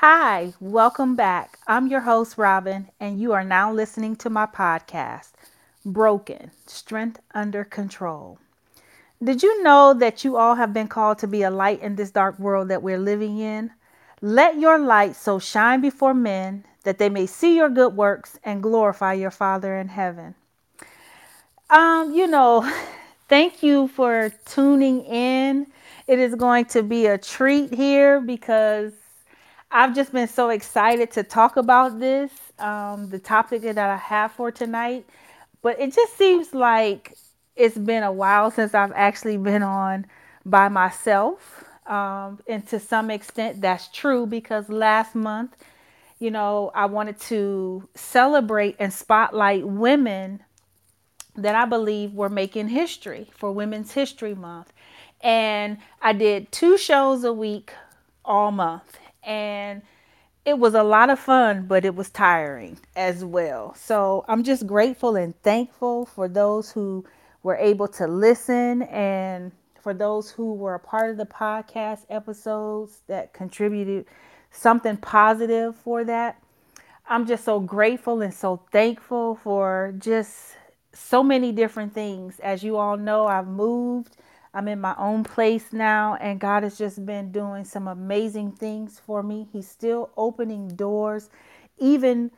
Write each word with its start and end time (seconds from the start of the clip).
Hi, 0.00 0.54
welcome 0.60 1.14
back. 1.14 1.58
I'm 1.66 1.86
your 1.88 2.00
host, 2.00 2.38
Robin, 2.38 2.88
and 2.98 3.20
you 3.20 3.32
are 3.32 3.44
now 3.44 3.70
listening 3.70 4.16
to 4.16 4.30
my 4.30 4.46
podcast, 4.46 5.32
Broken 5.84 6.52
Strength 6.66 7.20
Under 7.34 7.64
Control. 7.64 8.38
Did 9.22 9.42
you 9.42 9.62
know 9.62 9.92
that 9.92 10.24
you 10.24 10.38
all 10.38 10.54
have 10.54 10.72
been 10.72 10.88
called 10.88 11.18
to 11.18 11.26
be 11.26 11.42
a 11.42 11.50
light 11.50 11.82
in 11.82 11.96
this 11.96 12.10
dark 12.10 12.38
world 12.38 12.68
that 12.68 12.82
we're 12.82 12.96
living 12.96 13.36
in? 13.40 13.72
Let 14.22 14.58
your 14.58 14.78
light 14.78 15.16
so 15.16 15.38
shine 15.38 15.82
before 15.82 16.14
men 16.14 16.64
that 16.84 16.96
they 16.96 17.10
may 17.10 17.26
see 17.26 17.54
your 17.54 17.68
good 17.68 17.94
works 17.94 18.38
and 18.42 18.62
glorify 18.62 19.12
your 19.12 19.30
Father 19.30 19.76
in 19.76 19.88
heaven. 19.88 20.34
Um, 21.68 22.14
you 22.14 22.26
know, 22.26 22.62
thank 23.28 23.62
you 23.62 23.88
for 23.88 24.32
tuning 24.46 25.04
in. 25.04 25.66
It 26.06 26.18
is 26.18 26.34
going 26.36 26.64
to 26.72 26.82
be 26.82 27.04
a 27.04 27.18
treat 27.18 27.74
here 27.74 28.18
because 28.18 28.94
I've 29.72 29.94
just 29.94 30.12
been 30.12 30.28
so 30.28 30.50
excited 30.50 31.12
to 31.12 31.22
talk 31.22 31.56
about 31.56 32.00
this, 32.00 32.32
um, 32.58 33.08
the 33.08 33.20
topic 33.20 33.62
that 33.62 33.78
I 33.78 33.96
have 33.96 34.32
for 34.32 34.50
tonight. 34.50 35.06
But 35.62 35.80
it 35.80 35.94
just 35.94 36.16
seems 36.16 36.54
like 36.54 37.16
it's 37.54 37.78
been 37.78 38.02
a 38.02 38.12
while 38.12 38.50
since 38.50 38.74
I've 38.74 38.92
actually 38.94 39.36
been 39.36 39.62
on 39.62 40.06
by 40.44 40.68
myself. 40.68 41.64
Um, 41.86 42.40
and 42.48 42.66
to 42.68 42.80
some 42.80 43.10
extent, 43.10 43.60
that's 43.60 43.88
true 43.88 44.26
because 44.26 44.68
last 44.68 45.14
month, 45.14 45.56
you 46.18 46.30
know, 46.30 46.72
I 46.74 46.86
wanted 46.86 47.20
to 47.22 47.88
celebrate 47.94 48.76
and 48.78 48.92
spotlight 48.92 49.66
women 49.66 50.42
that 51.36 51.54
I 51.54 51.64
believe 51.64 52.12
were 52.12 52.28
making 52.28 52.68
history 52.68 53.30
for 53.36 53.52
Women's 53.52 53.92
History 53.92 54.34
Month. 54.34 54.72
And 55.20 55.78
I 56.02 56.12
did 56.12 56.50
two 56.50 56.76
shows 56.76 57.24
a 57.24 57.32
week 57.32 57.72
all 58.24 58.50
month. 58.50 58.99
And 59.22 59.82
it 60.44 60.58
was 60.58 60.74
a 60.74 60.82
lot 60.82 61.10
of 61.10 61.18
fun, 61.18 61.66
but 61.66 61.84
it 61.84 61.94
was 61.94 62.10
tiring 62.10 62.78
as 62.96 63.24
well. 63.24 63.74
So 63.74 64.24
I'm 64.28 64.42
just 64.42 64.66
grateful 64.66 65.16
and 65.16 65.40
thankful 65.42 66.06
for 66.06 66.28
those 66.28 66.70
who 66.72 67.04
were 67.42 67.56
able 67.56 67.88
to 67.88 68.06
listen 68.06 68.82
and 68.82 69.52
for 69.80 69.94
those 69.94 70.30
who 70.30 70.54
were 70.54 70.74
a 70.74 70.80
part 70.80 71.10
of 71.10 71.16
the 71.16 71.26
podcast 71.26 72.00
episodes 72.10 73.02
that 73.06 73.32
contributed 73.32 74.06
something 74.50 74.96
positive 74.96 75.76
for 75.76 76.04
that. 76.04 76.42
I'm 77.08 77.26
just 77.26 77.44
so 77.44 77.60
grateful 77.60 78.22
and 78.22 78.32
so 78.32 78.62
thankful 78.70 79.36
for 79.36 79.94
just 79.98 80.56
so 80.92 81.22
many 81.22 81.52
different 81.52 81.92
things. 81.94 82.38
As 82.40 82.62
you 82.62 82.76
all 82.76 82.96
know, 82.96 83.26
I've 83.26 83.48
moved. 83.48 84.16
I'm 84.52 84.66
in 84.68 84.80
my 84.80 84.94
own 84.98 85.22
place 85.22 85.72
now, 85.72 86.16
and 86.16 86.40
God 86.40 86.64
has 86.64 86.76
just 86.76 87.04
been 87.06 87.30
doing 87.30 87.64
some 87.64 87.86
amazing 87.86 88.52
things 88.52 89.00
for 89.04 89.22
me. 89.22 89.48
He's 89.52 89.68
still 89.68 90.10
opening 90.16 90.68
doors, 90.68 91.30
even 91.78 92.32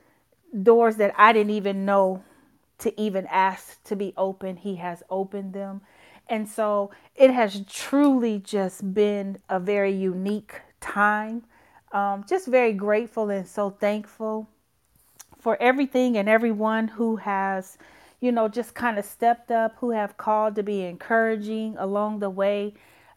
doors 0.63 0.97
that 0.97 1.15
I 1.17 1.33
didn't 1.33 1.51
even 1.51 1.87
know 1.87 2.23
to 2.79 3.01
even 3.01 3.27
ask 3.29 3.83
to 3.85 3.97
be 3.97 4.13
open. 4.17 4.57
He 4.57 4.77
has 4.77 5.03
opened 5.09 5.55
them. 5.55 5.81
And 6.29 6.49
so 6.49 6.91
it 7.15 7.31
has 7.31 7.63
truly 7.67 8.39
just 8.39 8.93
been 8.93 9.39
a 9.49 9.59
very 9.59 9.93
unique 9.93 10.61
time. 10.81 11.45
Um, 11.93 12.25
just 12.29 12.47
very 12.47 12.73
grateful 12.73 13.31
and 13.31 13.47
so 13.47 13.71
thankful 13.71 14.49
for 15.39 15.61
everything 15.61 16.17
and 16.17 16.29
everyone 16.29 16.89
who 16.89 17.17
has 17.17 17.79
you 18.23 18.31
know, 18.31 18.47
just 18.47 18.75
kind 18.75 19.01
of 19.01 19.05
stepped 19.05 19.51
up, 19.51 19.75
who 19.81 19.91
have 19.91 20.17
called 20.17 20.55
to 20.55 20.63
be 20.63 20.83
encouraging 20.83 21.77
along 21.77 22.21
the 22.21 22.31
way. 22.31 22.73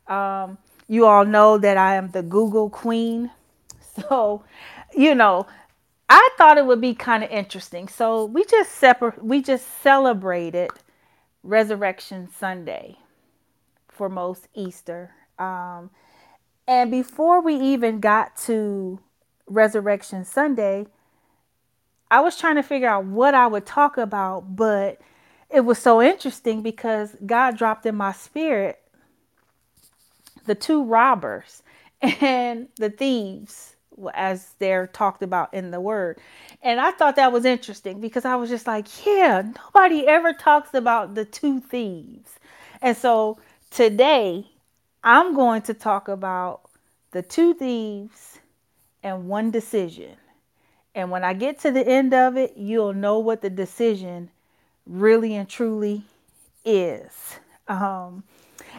Um, 0.07 0.57
you 0.87 1.05
all 1.05 1.23
know 1.23 1.59
that 1.59 1.77
I 1.77 1.95
am 1.95 2.09
the 2.09 2.23
Google 2.23 2.69
queen. 2.69 3.31
So, 4.09 4.43
you 4.93 5.15
know, 5.15 5.47
I 6.09 6.29
thought 6.37 6.57
it 6.57 6.65
would 6.65 6.81
be 6.81 6.93
kind 6.93 7.23
of 7.23 7.29
interesting. 7.29 7.87
So 7.87 8.25
we 8.25 8.43
just 8.43 8.73
separate 8.73 9.23
we 9.23 9.41
just 9.41 9.65
celebrated 9.81 10.69
Resurrection 11.43 12.27
Sunday 12.29 12.97
for 13.87 14.09
most 14.09 14.49
Easter. 14.53 15.11
Um, 15.39 15.91
and 16.67 16.91
before 16.91 17.41
we 17.41 17.55
even 17.55 18.01
got 18.01 18.35
to 18.47 18.99
Resurrection 19.47 20.25
Sunday, 20.25 20.87
I 22.15 22.21
was 22.21 22.37
trying 22.37 22.55
to 22.55 22.63
figure 22.63 22.87
out 22.87 23.03
what 23.03 23.33
I 23.33 23.45
would 23.45 23.65
talk 23.65 23.97
about, 23.97 24.55
but 24.55 25.01
it 25.49 25.65
was 25.65 25.77
so 25.77 26.01
interesting 26.01 26.61
because 26.61 27.13
God 27.25 27.57
dropped 27.57 27.85
in 27.85 27.95
my 27.95 28.13
spirit 28.13 28.81
the 30.45 30.55
two 30.55 30.85
robbers 30.85 31.61
and 32.01 32.69
the 32.77 32.89
thieves 32.89 33.75
as 34.13 34.53
they're 34.59 34.87
talked 34.87 35.23
about 35.23 35.53
in 35.53 35.71
the 35.71 35.81
word. 35.81 36.17
And 36.61 36.79
I 36.79 36.91
thought 36.91 37.17
that 37.17 37.33
was 37.33 37.43
interesting 37.43 37.99
because 37.99 38.23
I 38.23 38.37
was 38.37 38.49
just 38.49 38.65
like, 38.65 38.87
yeah, 39.05 39.43
nobody 39.73 40.07
ever 40.07 40.31
talks 40.31 40.73
about 40.73 41.15
the 41.15 41.25
two 41.25 41.59
thieves. 41.59 42.39
And 42.81 42.95
so 42.95 43.39
today 43.71 44.47
I'm 45.03 45.35
going 45.35 45.63
to 45.63 45.73
talk 45.73 46.07
about 46.07 46.61
the 47.11 47.21
two 47.21 47.53
thieves 47.55 48.39
and 49.03 49.27
one 49.27 49.51
decision. 49.51 50.15
And 50.95 51.11
when 51.11 51.25
I 51.25 51.33
get 51.33 51.59
to 51.59 51.71
the 51.71 51.85
end 51.85 52.13
of 52.13 52.37
it, 52.37 52.53
you'll 52.55 52.93
know 52.93 53.19
what 53.19 53.41
the 53.41 53.49
decision 53.49 54.31
really 54.87 55.35
and 55.35 55.47
truly 55.47 56.03
is. 56.63 57.11
Um, 57.67 58.23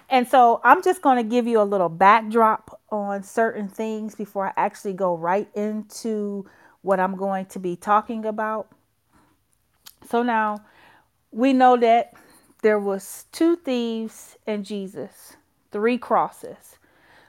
and 0.08 0.26
so 0.26 0.60
I'm 0.64 0.82
just 0.82 1.02
going 1.02 1.18
to 1.18 1.28
give 1.28 1.46
you 1.46 1.60
a 1.60 1.64
little 1.64 1.90
backdrop 1.90 2.80
on 2.90 3.22
certain 3.22 3.68
things 3.68 4.14
before 4.14 4.48
I 4.48 4.52
actually 4.56 4.94
go 4.94 5.14
right 5.14 5.48
into 5.54 6.46
what 6.80 7.00
I'm 7.00 7.16
going 7.16 7.46
to 7.46 7.58
be 7.58 7.76
talking 7.76 8.24
about. 8.24 8.68
So 10.08 10.22
now 10.22 10.62
we 11.32 11.52
know 11.52 11.76
that 11.76 12.14
there 12.62 12.78
was 12.78 13.26
two 13.30 13.56
thieves 13.56 14.36
and 14.46 14.64
Jesus, 14.64 15.36
three 15.70 15.98
crosses. 15.98 16.78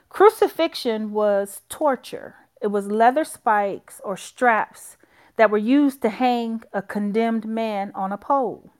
Crucifixion 0.08 1.12
was 1.12 1.60
torture 1.68 2.36
it 2.60 2.68
was 2.68 2.88
leather 2.88 3.24
spikes 3.24 4.00
or 4.04 4.16
straps 4.16 4.96
that 5.36 5.50
were 5.50 5.58
used 5.58 6.02
to 6.02 6.08
hang 6.08 6.62
a 6.72 6.82
condemned 6.82 7.46
man 7.46 7.92
on 7.94 8.12
a 8.12 8.18
pole. 8.18 8.72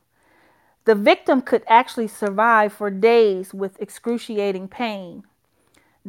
The 0.84 0.94
victim 0.94 1.42
could 1.42 1.62
actually 1.68 2.08
survive 2.08 2.72
for 2.72 2.90
days 2.90 3.52
with 3.52 3.80
excruciating 3.80 4.68
pain. 4.68 5.24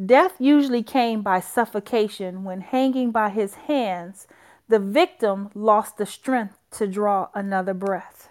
Death 0.02 0.34
usually 0.38 0.82
came 0.82 1.22
by 1.22 1.40
suffocation 1.40 2.44
when 2.44 2.62
hanging 2.62 3.10
by 3.10 3.28
his 3.28 3.54
hands, 3.54 4.26
the 4.68 4.78
victim 4.78 5.50
lost 5.54 5.98
the 5.98 6.06
strength 6.06 6.56
to 6.70 6.86
draw 6.86 7.28
another 7.34 7.74
breath. 7.74 8.28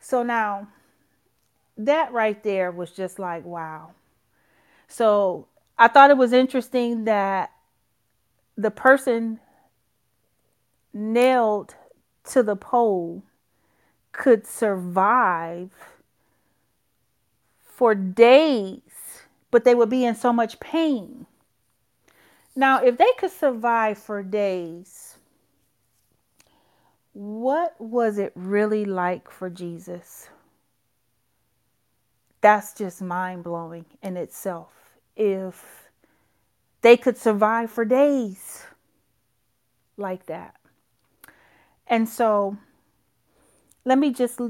So 0.00 0.22
now, 0.22 0.68
that 1.78 2.12
right 2.12 2.42
there 2.42 2.70
was 2.70 2.90
just 2.90 3.18
like, 3.18 3.44
wow. 3.44 3.92
So 4.88 5.46
I 5.78 5.88
thought 5.88 6.10
it 6.10 6.16
was 6.16 6.32
interesting 6.32 7.04
that 7.04 7.52
the 8.56 8.70
person 8.70 9.40
nailed 10.92 11.74
to 12.24 12.42
the 12.42 12.56
pole 12.56 13.22
could 14.12 14.46
survive 14.46 15.70
for 17.62 17.94
days, 17.94 18.80
but 19.50 19.64
they 19.64 19.74
would 19.74 19.90
be 19.90 20.04
in 20.04 20.14
so 20.14 20.32
much 20.32 20.60
pain. 20.60 21.26
Now, 22.54 22.82
if 22.84 22.98
they 22.98 23.10
could 23.18 23.32
survive 23.32 23.96
for 23.98 24.22
days, 24.22 25.16
what 27.14 27.74
was 27.80 28.18
it 28.18 28.32
really 28.34 28.84
like 28.84 29.30
for 29.30 29.48
Jesus? 29.48 30.28
That's 32.42 32.74
just 32.74 33.00
mind 33.00 33.44
blowing 33.44 33.86
in 34.02 34.16
itself. 34.16 34.68
If 35.16 35.81
they 36.82 36.96
could 36.96 37.16
survive 37.16 37.70
for 37.70 37.84
days 37.84 38.64
like 39.96 40.26
that. 40.26 40.56
And 41.86 42.08
so 42.08 42.56
let 43.84 43.98
me 43.98 44.12
just 44.12 44.40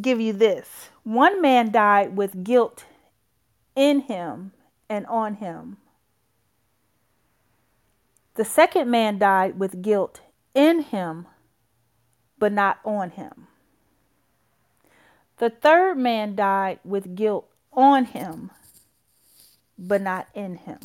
give 0.00 0.20
you 0.20 0.32
this 0.32 0.88
one 1.02 1.42
man 1.42 1.70
died 1.70 2.16
with 2.16 2.44
guilt 2.44 2.84
in 3.74 4.00
him 4.00 4.52
and 4.88 5.06
on 5.06 5.34
him. 5.34 5.78
The 8.34 8.44
second 8.44 8.90
man 8.90 9.18
died 9.18 9.58
with 9.58 9.82
guilt 9.82 10.20
in 10.54 10.82
him, 10.82 11.26
but 12.38 12.52
not 12.52 12.78
on 12.84 13.10
him. 13.10 13.48
The 15.38 15.50
third 15.50 15.98
man 15.98 16.34
died 16.34 16.78
with 16.84 17.14
guilt 17.14 17.48
on 17.72 18.06
him, 18.06 18.50
but 19.78 20.00
not 20.00 20.28
in 20.34 20.56
him. 20.56 20.78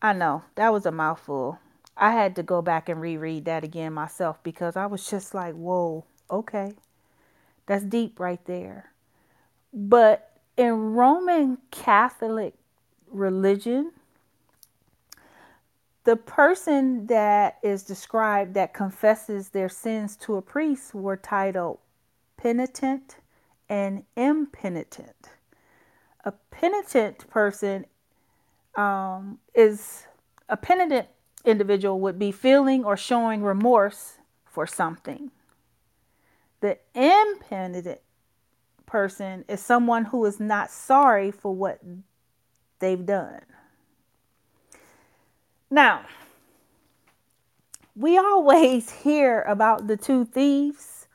I 0.00 0.12
know 0.12 0.44
that 0.54 0.72
was 0.72 0.86
a 0.86 0.92
mouthful. 0.92 1.58
I 1.96 2.12
had 2.12 2.36
to 2.36 2.42
go 2.42 2.62
back 2.62 2.88
and 2.88 3.00
reread 3.00 3.44
that 3.46 3.64
again 3.64 3.92
myself 3.92 4.42
because 4.42 4.76
I 4.76 4.86
was 4.86 5.08
just 5.08 5.34
like, 5.34 5.54
whoa, 5.54 6.04
okay. 6.30 6.72
That's 7.66 7.84
deep 7.84 8.20
right 8.20 8.44
there. 8.46 8.92
But 9.72 10.38
in 10.56 10.94
Roman 10.94 11.58
Catholic 11.70 12.54
religion, 13.10 13.92
the 16.04 16.16
person 16.16 17.06
that 17.08 17.58
is 17.62 17.82
described 17.82 18.54
that 18.54 18.72
confesses 18.72 19.50
their 19.50 19.68
sins 19.68 20.16
to 20.16 20.36
a 20.36 20.42
priest 20.42 20.94
were 20.94 21.16
titled 21.16 21.78
penitent 22.36 23.16
and 23.68 24.04
impenitent. 24.16 25.30
A 26.24 26.32
penitent 26.50 27.28
person 27.30 27.86
um, 28.74 29.38
is 29.54 30.04
a 30.48 30.56
penitent 30.56 31.08
individual 31.44 32.00
would 32.00 32.18
be 32.18 32.32
feeling 32.32 32.84
or 32.84 32.96
showing 32.96 33.42
remorse 33.42 34.18
for 34.44 34.66
something. 34.66 35.30
The 36.60 36.78
impenitent 36.94 38.00
person 38.86 39.44
is 39.48 39.60
someone 39.60 40.06
who 40.06 40.24
is 40.24 40.40
not 40.40 40.70
sorry 40.70 41.30
for 41.30 41.54
what 41.54 41.80
they've 42.78 43.04
done. 43.04 43.42
Now, 45.70 46.06
we 47.94 48.16
always 48.16 48.90
hear 49.02 49.42
about 49.42 49.86
the 49.86 49.96
two 49.96 50.24
thieves. 50.24 51.06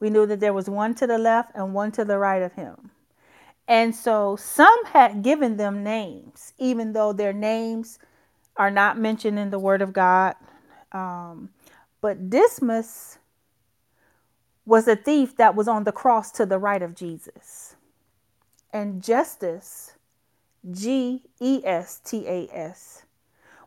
We 0.00 0.10
knew 0.10 0.26
that 0.26 0.40
there 0.40 0.54
was 0.54 0.68
one 0.68 0.94
to 0.96 1.06
the 1.06 1.18
left 1.18 1.52
and 1.54 1.74
one 1.74 1.92
to 1.92 2.04
the 2.04 2.18
right 2.18 2.42
of 2.42 2.54
him. 2.54 2.90
And 3.70 3.94
so 3.94 4.34
some 4.34 4.84
had 4.86 5.22
given 5.22 5.56
them 5.56 5.84
names, 5.84 6.54
even 6.58 6.92
though 6.92 7.12
their 7.12 7.32
names 7.32 8.00
are 8.56 8.70
not 8.70 8.98
mentioned 8.98 9.38
in 9.38 9.50
the 9.50 9.60
Word 9.60 9.80
of 9.80 9.92
God. 9.92 10.34
Um, 10.90 11.50
but 12.00 12.28
Dismas 12.28 13.18
was 14.66 14.88
a 14.88 14.96
thief 14.96 15.36
that 15.36 15.54
was 15.54 15.68
on 15.68 15.84
the 15.84 15.92
cross 15.92 16.32
to 16.32 16.44
the 16.44 16.58
right 16.58 16.82
of 16.82 16.96
Jesus. 16.96 17.76
And 18.72 19.00
Gestas, 19.00 19.92
G 20.68 21.22
E 21.38 21.62
S 21.64 22.00
T 22.04 22.26
A 22.26 22.48
S, 22.52 23.04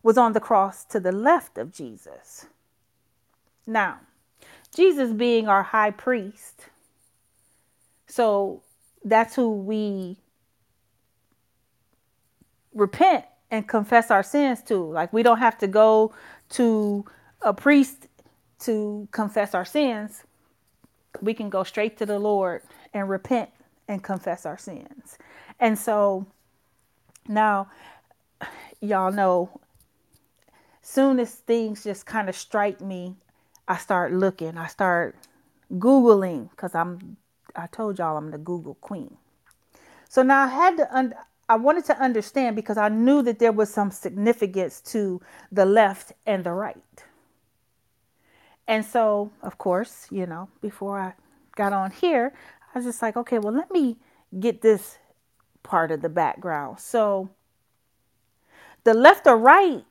was 0.03 0.17
on 0.17 0.33
the 0.33 0.41
cross 0.41 0.83
to 0.83 1.00
the 1.00 1.13
left 1.13 1.57
of 1.57 1.71
Jesus. 1.71 2.47
Now, 3.65 4.01
Jesus 4.75 5.13
being 5.13 5.47
our 5.47 5.63
high 5.63 5.91
priest, 5.91 6.65
so 8.05 8.61
that's 9.03 9.35
who 9.35 9.50
we 9.50 10.17
repent 12.73 13.25
and 13.51 13.67
confess 13.67 14.09
our 14.09 14.23
sins 14.23 14.61
to. 14.63 14.75
Like, 14.77 15.13
we 15.13 15.23
don't 15.23 15.39
have 15.39 15.57
to 15.59 15.67
go 15.67 16.13
to 16.50 17.05
a 17.41 17.53
priest 17.53 18.07
to 18.59 19.07
confess 19.11 19.53
our 19.53 19.65
sins. 19.65 20.23
We 21.21 21.33
can 21.33 21.50
go 21.50 21.63
straight 21.63 21.97
to 21.97 22.05
the 22.05 22.19
Lord 22.19 22.63
and 22.94 23.09
repent 23.09 23.50
and 23.88 24.03
confess 24.03 24.45
our 24.45 24.57
sins. 24.57 25.17
And 25.59 25.77
so 25.77 26.25
now, 27.27 27.69
y'all 28.81 29.11
know 29.11 29.61
soon 30.81 31.19
as 31.19 31.33
things 31.33 31.83
just 31.83 32.05
kind 32.05 32.29
of 32.29 32.35
strike 32.35 32.81
me, 32.81 33.15
I 33.67 33.77
start 33.77 34.11
looking. 34.11 34.57
I 34.57 34.67
start 34.67 35.15
Googling 35.71 36.50
because 36.51 36.75
I'm, 36.75 37.17
I 37.55 37.67
told 37.67 38.00
y'all 38.00 38.17
I'm 38.17 38.31
the 38.31 38.38
Google 38.38 38.75
queen. 38.75 39.17
So 40.09 40.23
now 40.23 40.44
I 40.44 40.47
had 40.47 40.77
to, 40.77 40.95
un- 40.95 41.15
I 41.50 41.55
wanted 41.55 41.85
to 41.85 42.00
understand 42.00 42.55
because 42.55 42.77
I 42.77 42.89
knew 42.89 43.21
that 43.23 43.39
there 43.39 43.51
was 43.51 43.69
some 43.69 43.91
significance 43.91 44.81
to 44.91 45.21
the 45.51 45.65
left 45.65 46.13
and 46.25 46.44
the 46.44 46.51
right. 46.51 47.03
And 48.67 48.85
so, 48.85 49.31
of 49.41 49.57
course, 49.57 50.07
you 50.09 50.25
know, 50.25 50.50
before 50.61 51.00
I 51.00 51.13
got 51.55 51.73
on 51.73 51.91
here, 51.91 52.33
I 52.73 52.79
was 52.79 52.85
just 52.85 53.01
like, 53.01 53.17
okay, 53.17 53.39
well, 53.39 53.53
let 53.53 53.71
me 53.71 53.97
get 54.39 54.61
this 54.61 54.97
part 55.63 55.91
of 55.91 56.01
the 56.01 56.09
background. 56.09 56.79
So, 56.79 57.29
the 58.83 58.94
left 58.94 59.27
or 59.27 59.38
right 59.38 59.83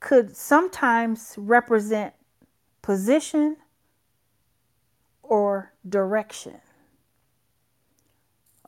could 0.00 0.36
sometimes 0.36 1.34
represent 1.36 2.14
position 2.82 3.56
or 5.22 5.72
direction. 5.88 6.60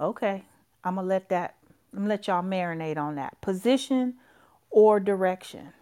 Okay, 0.00 0.44
I'm 0.82 0.96
gonna 0.96 1.06
let 1.06 1.28
that 1.28 1.56
I'm 1.92 2.00
gonna 2.00 2.08
let 2.08 2.26
y'all 2.26 2.42
marinate 2.42 2.98
on 2.98 3.14
that. 3.16 3.40
Position 3.40 4.14
or 4.70 4.98
direction. 4.98 5.72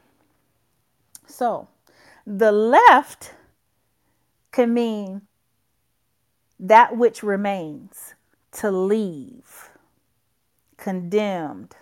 So 1.26 1.69
the 2.26 2.52
left 2.52 3.34
can 4.50 4.74
mean 4.74 5.22
that 6.60 6.96
which 6.96 7.22
remains, 7.22 8.14
to 8.52 8.70
leave, 8.70 9.70
condemned, 10.76 11.74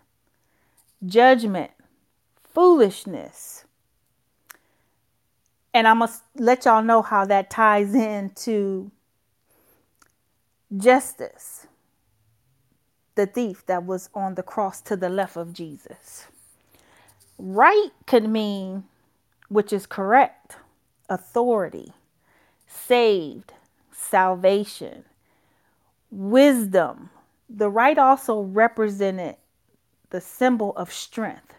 judgment, 1.05 1.73
foolishness. 2.43 3.65
And 5.73 5.87
I 5.87 5.95
must 5.95 6.23
let 6.35 6.65
y'all 6.65 6.83
know 6.83 7.03
how 7.03 7.25
that 7.27 7.51
ties 7.51 7.95
into 7.95 8.91
Gestas, 10.75 11.67
the 13.15 13.27
thief 13.27 13.65
that 13.67 13.85
was 13.85 14.09
on 14.15 14.35
the 14.35 14.43
cross 14.43 14.81
to 14.83 14.97
the 14.97 15.09
left 15.09 15.37
of 15.37 15.53
Jesus. 15.53 16.27
Right 17.39 17.91
could 18.07 18.29
mean, 18.29 18.85
which 19.49 19.73
is 19.73 19.87
correct, 19.87 20.57
authority, 21.09 21.93
saved, 22.67 23.53
salvation, 23.93 25.05
wisdom. 26.11 27.11
The 27.49 27.71
right 27.71 27.99
also 27.99 28.43
represented 28.43 29.37
the 30.11 30.21
symbol 30.21 30.73
of 30.77 30.93
strength. 30.93 31.55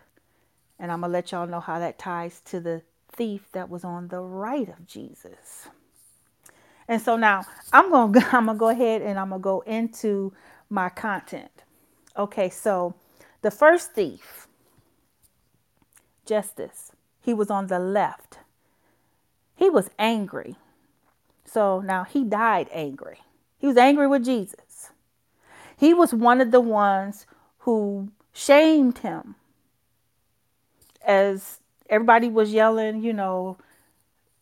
And 0.79 0.91
I'm 0.91 1.01
going 1.01 1.09
to 1.09 1.13
let 1.13 1.31
y'all 1.31 1.47
know 1.47 1.59
how 1.59 1.79
that 1.79 1.99
ties 1.99 2.41
to 2.45 2.59
the 2.59 2.81
thief 3.13 3.47
that 3.51 3.69
was 3.69 3.83
on 3.83 4.09
the 4.09 4.21
right 4.21 4.69
of 4.69 4.87
Jesus. 4.87 5.67
And 6.87 7.01
so 7.01 7.15
now 7.15 7.45
I'm 7.71 7.89
going 7.89 8.13
to 8.13 8.27
I'm 8.35 8.45
going 8.45 8.57
to 8.57 8.59
go 8.59 8.69
ahead 8.69 9.01
and 9.01 9.19
I'm 9.19 9.29
going 9.29 9.41
to 9.41 9.43
go 9.43 9.59
into 9.61 10.33
my 10.69 10.89
content. 10.89 11.51
Okay, 12.17 12.49
so 12.49 12.95
the 13.41 13.51
first 13.51 13.93
thief, 13.93 14.47
Gestas, 16.27 16.91
he 17.21 17.33
was 17.33 17.49
on 17.49 17.67
the 17.67 17.79
left. 17.79 18.39
He 19.55 19.69
was 19.69 19.89
angry. 19.97 20.55
So 21.45 21.79
now 21.81 22.03
he 22.03 22.23
died 22.23 22.67
angry. 22.71 23.19
He 23.57 23.67
was 23.67 23.77
angry 23.77 24.07
with 24.07 24.25
Jesus. 24.25 24.91
He 25.77 25.93
was 25.93 26.13
one 26.13 26.41
of 26.41 26.51
the 26.51 26.61
ones 26.61 27.25
who 27.59 28.11
shamed 28.33 28.99
him 28.99 29.35
as 31.05 31.60
everybody 31.91 32.29
was 32.29 32.53
yelling, 32.53 33.03
you 33.03 33.13
know, 33.13 33.57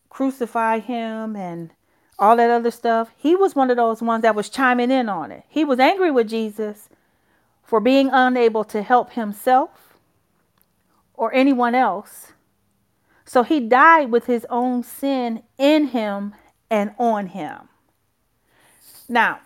crucify 0.08 0.78
him 0.78 1.36
and 1.36 1.70
all 2.18 2.36
that 2.36 2.50
other 2.50 2.70
stuff. 2.70 3.10
He 3.16 3.34
was 3.34 3.54
one 3.54 3.70
of 3.70 3.76
those 3.76 4.00
ones 4.00 4.22
that 4.22 4.34
was 4.34 4.48
chiming 4.48 4.90
in 4.90 5.08
on 5.08 5.32
it. 5.32 5.42
He 5.48 5.64
was 5.64 5.80
angry 5.80 6.10
with 6.10 6.28
Jesus 6.28 6.88
for 7.62 7.80
being 7.80 8.08
unable 8.12 8.64
to 8.64 8.82
help 8.82 9.12
himself 9.12 9.98
or 11.14 11.34
anyone 11.34 11.74
else. 11.74 12.32
So 13.24 13.42
he 13.42 13.60
died 13.60 14.10
with 14.10 14.26
his 14.26 14.46
own 14.48 14.82
sin 14.82 15.42
in 15.58 15.88
him 15.88 16.34
and 16.70 16.94
on 16.98 17.28
him. 17.28 17.68
Now, 19.08 19.40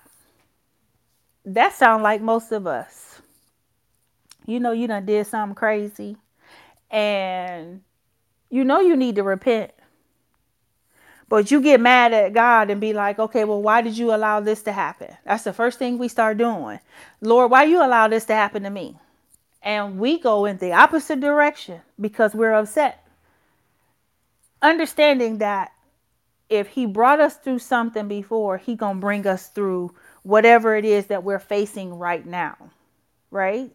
that 1.44 1.72
sounds 1.74 2.02
like 2.02 2.20
most 2.20 2.52
of 2.52 2.66
us. 2.66 3.20
You 4.46 4.60
know 4.60 4.72
you 4.72 4.86
done 4.86 5.06
did 5.06 5.26
something 5.26 5.54
crazy 5.54 6.18
and 6.90 7.80
you 8.54 8.62
know 8.62 8.78
you 8.78 8.94
need 8.94 9.16
to 9.16 9.24
repent. 9.24 9.72
But 11.28 11.50
you 11.50 11.60
get 11.60 11.80
mad 11.80 12.12
at 12.12 12.34
God 12.34 12.70
and 12.70 12.80
be 12.80 12.92
like, 12.92 13.18
okay, 13.18 13.42
well, 13.42 13.60
why 13.60 13.80
did 13.80 13.98
you 13.98 14.14
allow 14.14 14.38
this 14.38 14.62
to 14.62 14.72
happen? 14.72 15.16
That's 15.24 15.42
the 15.42 15.52
first 15.52 15.80
thing 15.80 15.98
we 15.98 16.06
start 16.06 16.38
doing. 16.38 16.78
Lord, 17.20 17.50
why 17.50 17.64
you 17.64 17.84
allow 17.84 18.06
this 18.06 18.26
to 18.26 18.34
happen 18.34 18.62
to 18.62 18.70
me? 18.70 18.96
And 19.60 19.98
we 19.98 20.20
go 20.20 20.44
in 20.44 20.58
the 20.58 20.72
opposite 20.72 21.18
direction 21.18 21.80
because 22.00 22.32
we're 22.32 22.54
upset. 22.54 23.04
Understanding 24.62 25.38
that 25.38 25.72
if 26.48 26.68
he 26.68 26.86
brought 26.86 27.18
us 27.18 27.34
through 27.34 27.58
something 27.58 28.06
before, 28.06 28.58
he 28.58 28.76
going 28.76 28.98
to 28.98 29.00
bring 29.00 29.26
us 29.26 29.48
through 29.48 29.96
whatever 30.22 30.76
it 30.76 30.84
is 30.84 31.06
that 31.06 31.24
we're 31.24 31.40
facing 31.40 31.94
right 31.94 32.24
now. 32.24 32.56
Right? 33.32 33.72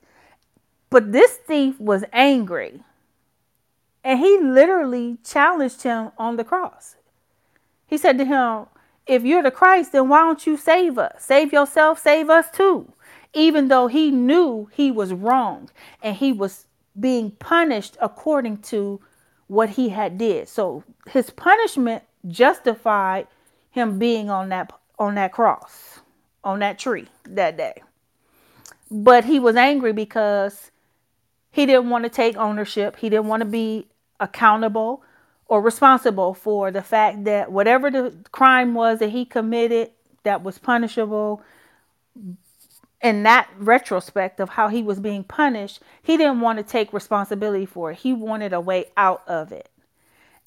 But 0.89 1.11
this 1.11 1.35
thief 1.35 1.77
was 1.81 2.05
angry 2.13 2.81
and 4.03 4.19
he 4.19 4.39
literally 4.39 5.17
challenged 5.23 5.83
him 5.83 6.11
on 6.17 6.37
the 6.37 6.43
cross. 6.43 6.95
He 7.85 7.97
said 7.97 8.17
to 8.17 8.25
him, 8.25 8.67
If 9.05 9.23
you're 9.23 9.43
the 9.43 9.51
Christ, 9.51 9.91
then 9.91 10.09
why 10.09 10.19
don't 10.19 10.45
you 10.45 10.57
save 10.57 10.97
us? 10.97 11.23
Save 11.23 11.51
yourself, 11.51 11.99
save 11.99 12.29
us 12.29 12.49
too. 12.51 12.93
Even 13.33 13.67
though 13.67 13.87
he 13.87 14.11
knew 14.11 14.69
he 14.71 14.91
was 14.91 15.13
wrong 15.13 15.69
and 16.01 16.15
he 16.15 16.31
was 16.31 16.65
being 16.99 17.31
punished 17.31 17.97
according 18.01 18.57
to 18.57 18.99
what 19.47 19.71
he 19.71 19.89
had 19.89 20.17
did. 20.17 20.47
So 20.47 20.83
his 21.07 21.29
punishment 21.29 22.03
justified 22.27 23.27
him 23.71 23.99
being 23.99 24.29
on 24.29 24.49
that 24.49 24.71
on 24.97 25.15
that 25.15 25.31
cross, 25.31 25.99
on 26.43 26.59
that 26.59 26.77
tree 26.77 27.07
that 27.25 27.57
day. 27.57 27.81
But 28.91 29.25
he 29.25 29.39
was 29.39 29.55
angry 29.55 29.93
because 29.93 30.71
he 31.51 31.65
didn't 31.65 31.89
want 31.89 32.03
to 32.03 32.09
take 32.09 32.37
ownership. 32.37 32.97
He 32.97 33.09
didn't 33.09 33.27
want 33.27 33.41
to 33.41 33.49
be 33.49 33.87
accountable 34.19 35.03
or 35.47 35.61
responsible 35.61 36.33
for 36.33 36.71
the 36.71 36.81
fact 36.81 37.23
that 37.25 37.51
whatever 37.51 37.89
the 37.89 38.15
crime 38.31 38.73
was 38.73 38.99
that 38.99 39.09
he 39.09 39.25
committed 39.25 39.91
that 40.23 40.43
was 40.43 40.57
punishable 40.57 41.41
in 43.01 43.23
that 43.23 43.49
retrospect 43.57 44.39
of 44.39 44.49
how 44.49 44.67
he 44.67 44.83
was 44.83 44.99
being 44.99 45.23
punished, 45.23 45.79
he 46.03 46.17
didn't 46.17 46.41
want 46.41 46.57
to 46.57 46.63
take 46.63 46.91
responsibility 46.93 47.65
for 47.65 47.91
it. 47.91 47.97
He 47.97 48.13
wanted 48.13 48.53
a 48.53 48.59
way 48.59 48.85
out 48.97 49.23
of 49.27 49.51
it. 49.51 49.69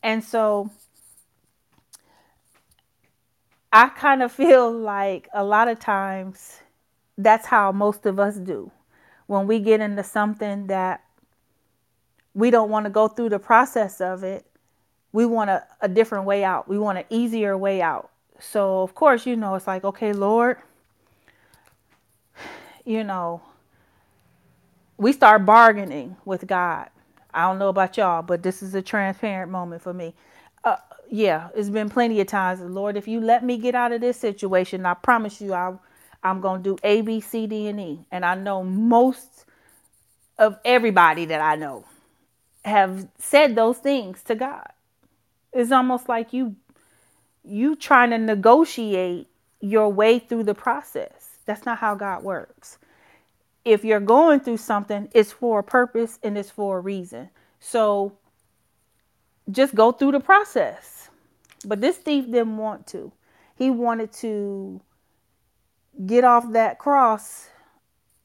And 0.03 0.23
so 0.23 0.71
I 3.73 3.89
kind 3.89 4.23
of 4.23 4.31
feel 4.33 4.71
like 4.71 5.29
a 5.33 5.43
lot 5.45 5.69
of 5.69 5.81
times 5.81 6.61
that's 7.17 7.47
how 7.47 7.73
most 7.73 8.07
of 8.07 8.21
us 8.21 8.37
do. 8.37 8.71
When 9.27 9.47
we 9.47 9.61
get 9.61 9.81
into 9.81 10.05
something 10.05 10.67
that 10.67 11.03
we 12.35 12.51
don't 12.51 12.71
want 12.71 12.85
to 12.85 12.91
go 12.91 13.09
through 13.09 13.29
the 13.29 13.39
process 13.39 14.01
of 14.01 14.25
it, 14.25 14.45
we 15.13 15.27
want 15.27 15.51
a, 15.51 15.65
a 15.81 15.89
different 15.89 16.25
way 16.25 16.43
out. 16.45 16.69
We 16.69 16.79
want 16.79 16.99
an 16.99 17.05
easier 17.11 17.57
way 17.57 17.83
out. 17.83 18.11
So, 18.41 18.83
of 18.83 18.95
course, 18.95 19.27
you 19.27 19.37
know, 19.37 19.55
it's 19.55 19.67
like, 19.67 19.85
okay, 19.85 20.13
Lord, 20.13 20.57
you 22.85 23.05
know, 23.05 23.43
we 24.97 25.13
start 25.13 25.45
bargaining 25.45 26.17
with 26.25 26.47
God. 26.47 26.89
I 27.35 27.43
don't 27.43 27.59
know 27.59 27.69
about 27.69 27.97
y'all, 27.97 28.23
but 28.23 28.43
this 28.43 28.63
is 28.63 28.75
a 28.75 28.83
transparent 28.83 29.51
moment 29.51 29.83
for 29.83 29.93
me. 29.93 30.15
Uh, 30.65 30.77
yeah, 31.11 31.49
it's 31.55 31.69
been 31.69 31.89
plenty 31.89 32.21
of 32.21 32.27
times, 32.27 32.61
Lord, 32.61 32.97
if 32.97 33.07
you 33.07 33.21
let 33.21 33.45
me 33.45 33.59
get 33.59 33.75
out 33.75 33.93
of 33.93 34.01
this 34.01 34.17
situation, 34.17 34.87
I 34.87 34.95
promise 34.95 35.41
you, 35.41 35.53
I, 35.53 35.75
I'm 36.23 36.41
going 36.41 36.63
to 36.63 36.71
do 36.71 36.79
A, 36.83 37.01
B, 37.03 37.21
C, 37.21 37.47
D, 37.47 37.69
and 37.69 37.81
E. 37.81 38.01
And 38.11 38.25
I 38.25 38.35
know 38.35 38.63
most 38.63 39.45
of 40.39 40.59
everybody 40.65 41.27
that 41.27 41.41
I 41.41 41.57
know 41.57 41.85
have 42.65 43.09
said 43.19 43.55
those 43.55 43.79
things 43.79 44.23
to 44.25 44.35
God. 44.35 44.69
It's 45.53 45.73
almost 45.73 46.09
like 46.09 46.33
you 46.33 46.57
you 47.45 47.75
trying 47.75 48.11
to 48.11 48.19
negotiate 48.19 49.29
your 49.61 49.89
way 49.89 50.19
through 50.19 50.45
the 50.45 50.55
process. 50.55 51.39
That's 51.45 51.67
not 51.67 51.79
how 51.79 51.95
God 51.95 52.23
works. 52.23 52.79
If 53.65 53.85
you're 53.85 54.01
going 54.01 54.41
through 54.41 54.59
something, 54.59 55.09
it's 55.13 55.33
for 55.33 55.61
a 55.61 55.65
purpose 55.65 56.19
and 56.23 56.39
it's 56.39 56.51
for 56.51 56.79
a 56.79 56.81
reason. 56.81 57.31
So 57.59 58.17
just 59.51 59.75
go 59.75 59.93
through 59.93 60.13
the 60.13 60.21
process. 60.21 61.09
But 61.65 61.81
this 61.81 61.97
thief 61.97 62.27
didn't 62.27 62.57
want 62.57 62.87
to. 62.89 63.13
He 63.57 63.71
wanted 63.71 64.13
to 64.15 64.81
get 66.07 66.25
off 66.25 66.53
that 66.53 66.79
cross. 66.79 67.49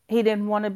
He 0.08 0.24
didn't 0.24 0.48
want 0.48 0.66
to 0.66 0.74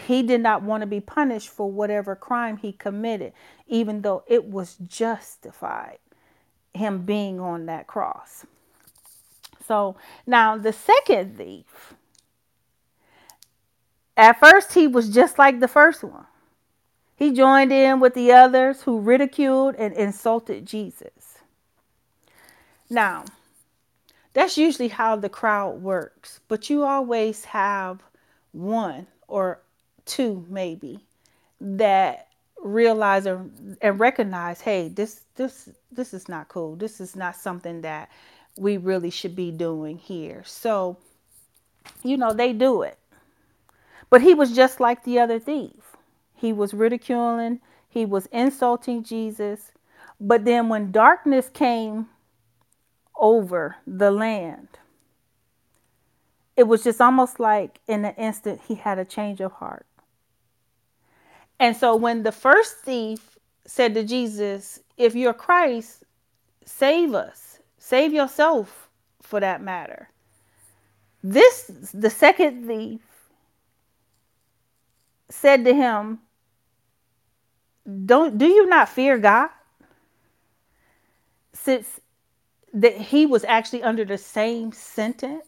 he 0.00 0.22
did 0.22 0.40
not 0.40 0.62
want 0.62 0.82
to 0.82 0.86
be 0.86 1.00
punished 1.00 1.48
for 1.48 1.70
whatever 1.70 2.14
crime 2.16 2.56
he 2.56 2.72
committed, 2.72 3.32
even 3.66 4.02
though 4.02 4.24
it 4.26 4.44
was 4.44 4.76
justified 4.86 5.98
him 6.74 7.04
being 7.04 7.40
on 7.40 7.66
that 7.66 7.86
cross. 7.86 8.46
So 9.66 9.96
now 10.26 10.56
the 10.56 10.72
second 10.72 11.36
thief, 11.36 11.94
at 14.16 14.40
first 14.40 14.74
he 14.74 14.86
was 14.86 15.10
just 15.10 15.38
like 15.38 15.60
the 15.60 15.68
first 15.68 16.02
one. 16.02 16.26
He 17.16 17.32
joined 17.32 17.72
in 17.72 17.98
with 17.98 18.14
the 18.14 18.32
others 18.32 18.82
who 18.82 19.00
ridiculed 19.00 19.74
and 19.74 19.92
insulted 19.94 20.66
Jesus. 20.66 21.38
Now, 22.88 23.24
that's 24.32 24.56
usually 24.56 24.88
how 24.88 25.16
the 25.16 25.28
crowd 25.28 25.82
works, 25.82 26.40
but 26.46 26.70
you 26.70 26.84
always 26.84 27.46
have 27.46 28.02
one 28.52 29.08
or 29.26 29.60
two 30.08 30.46
maybe 30.50 31.00
that 31.60 32.28
realize 32.62 33.26
and, 33.26 33.78
and 33.82 34.00
recognize 34.00 34.60
hey 34.62 34.88
this 34.88 35.22
this 35.36 35.70
this 35.92 36.14
is 36.14 36.28
not 36.28 36.48
cool. 36.48 36.76
This 36.76 37.00
is 37.00 37.16
not 37.16 37.36
something 37.36 37.82
that 37.82 38.10
we 38.58 38.76
really 38.78 39.10
should 39.10 39.36
be 39.36 39.52
doing 39.52 39.98
here. 39.98 40.42
So 40.46 40.98
you 42.02 42.16
know 42.16 42.32
they 42.32 42.52
do 42.52 42.82
it. 42.82 42.98
But 44.10 44.22
he 44.22 44.34
was 44.34 44.56
just 44.56 44.80
like 44.80 45.04
the 45.04 45.20
other 45.20 45.38
thief. 45.38 45.96
He 46.34 46.52
was 46.52 46.74
ridiculing. 46.74 47.60
He 47.88 48.06
was 48.06 48.26
insulting 48.26 49.04
jesus. 49.04 49.72
But 50.20 50.44
then 50.44 50.68
when 50.68 50.92
darkness 50.92 51.50
came 51.50 52.08
over 53.16 53.76
the 53.86 54.10
land 54.10 54.68
it 56.56 56.66
was 56.68 56.84
just 56.84 57.00
almost 57.00 57.40
like 57.40 57.80
in 57.88 58.04
an 58.04 58.14
instant 58.16 58.60
he 58.68 58.76
had 58.76 58.98
a 58.98 59.04
change 59.04 59.40
of 59.40 59.52
heart 59.52 59.86
and 61.60 61.76
so 61.76 61.96
when 61.96 62.22
the 62.22 62.32
first 62.32 62.78
thief 62.78 63.38
said 63.66 63.94
to 63.94 64.04
Jesus, 64.04 64.80
If 64.96 65.14
you're 65.14 65.34
Christ, 65.34 66.04
save 66.64 67.14
us, 67.14 67.58
save 67.78 68.12
yourself 68.12 68.88
for 69.22 69.40
that 69.40 69.62
matter. 69.62 70.10
This, 71.22 71.90
the 71.92 72.10
second 72.10 72.66
thief, 72.66 73.00
said 75.28 75.64
to 75.64 75.74
him, 75.74 76.20
Don't 78.06 78.38
do 78.38 78.46
you 78.46 78.66
not 78.66 78.88
fear 78.88 79.18
God? 79.18 79.50
Since 81.52 82.00
that 82.72 82.96
he 82.96 83.26
was 83.26 83.44
actually 83.44 83.82
under 83.82 84.04
the 84.04 84.18
same 84.18 84.72
sentence. 84.72 85.44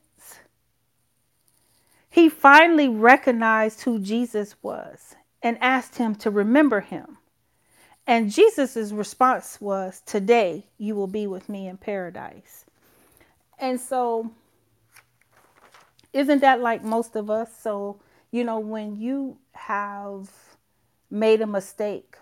He 2.09 2.29
finally 2.29 2.89
recognized 2.89 3.83
who 3.83 4.01
Jesus 4.01 4.57
was 4.63 5.15
and 5.43 5.59
asked 5.61 5.97
him 5.97 6.15
to 6.17 6.31
remember 6.31 6.81
him. 6.81 7.19
And 8.07 8.31
Jesus' 8.31 8.93
response 8.93 9.61
was, 9.61 10.03
Today 10.05 10.67
you 10.79 10.95
will 10.95 11.07
be 11.07 11.27
with 11.27 11.49
me 11.49 11.69
in 11.69 11.77
paradise. 11.77 12.65
And 13.59 13.81
so, 13.81 14.31
isn't 16.13 16.41
that 16.41 16.61
like 16.61 16.83
most 16.83 17.15
of 17.15 17.31
us? 17.31 17.51
So, 17.63 18.01
you 18.31 18.45
know, 18.45 18.59
when 18.59 18.97
you 18.97 19.39
have 19.53 20.31
made 21.11 21.41
a 21.41 21.47
mistake, 21.47 22.17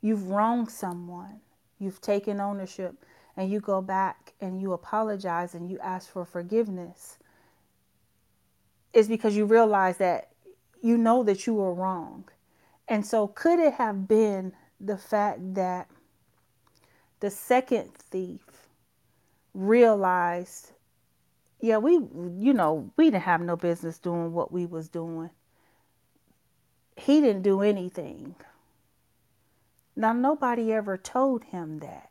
you've 0.00 0.28
wronged 0.28 0.70
someone, 0.70 1.40
you've 1.78 2.00
taken 2.00 2.40
ownership, 2.40 3.04
and 3.36 3.50
you 3.50 3.60
go 3.60 3.80
back 3.80 4.34
and 4.40 4.60
you 4.60 4.72
apologize 4.72 5.54
and 5.54 5.70
you 5.70 5.78
ask 5.78 6.10
for 6.10 6.24
forgiveness, 6.24 7.18
it's 8.92 9.08
because 9.08 9.36
you 9.36 9.44
realize 9.44 9.96
that 9.98 10.30
you 10.82 10.96
know 10.96 11.22
that 11.24 11.46
you 11.46 11.54
were 11.54 11.72
wrong 11.72 12.28
and 12.88 13.04
so, 13.04 13.28
could 13.28 13.58
it 13.58 13.74
have 13.74 14.08
been 14.08 14.52
the 14.80 14.96
fact 14.96 15.54
that 15.54 15.88
the 17.20 17.30
second 17.30 17.92
thief 17.94 18.68
realized, 19.52 20.72
yeah, 21.60 21.78
we, 21.78 21.94
you 21.94 22.54
know, 22.54 22.90
we 22.96 23.10
didn't 23.10 23.24
have 23.24 23.40
no 23.40 23.56
business 23.56 23.98
doing 23.98 24.32
what 24.32 24.52
we 24.52 24.64
was 24.66 24.88
doing. 24.88 25.30
He 26.96 27.20
didn't 27.20 27.42
do 27.42 27.60
anything. 27.62 28.34
Now, 29.94 30.12
nobody 30.12 30.72
ever 30.72 30.96
told 30.96 31.44
him 31.44 31.80
that. 31.80 32.10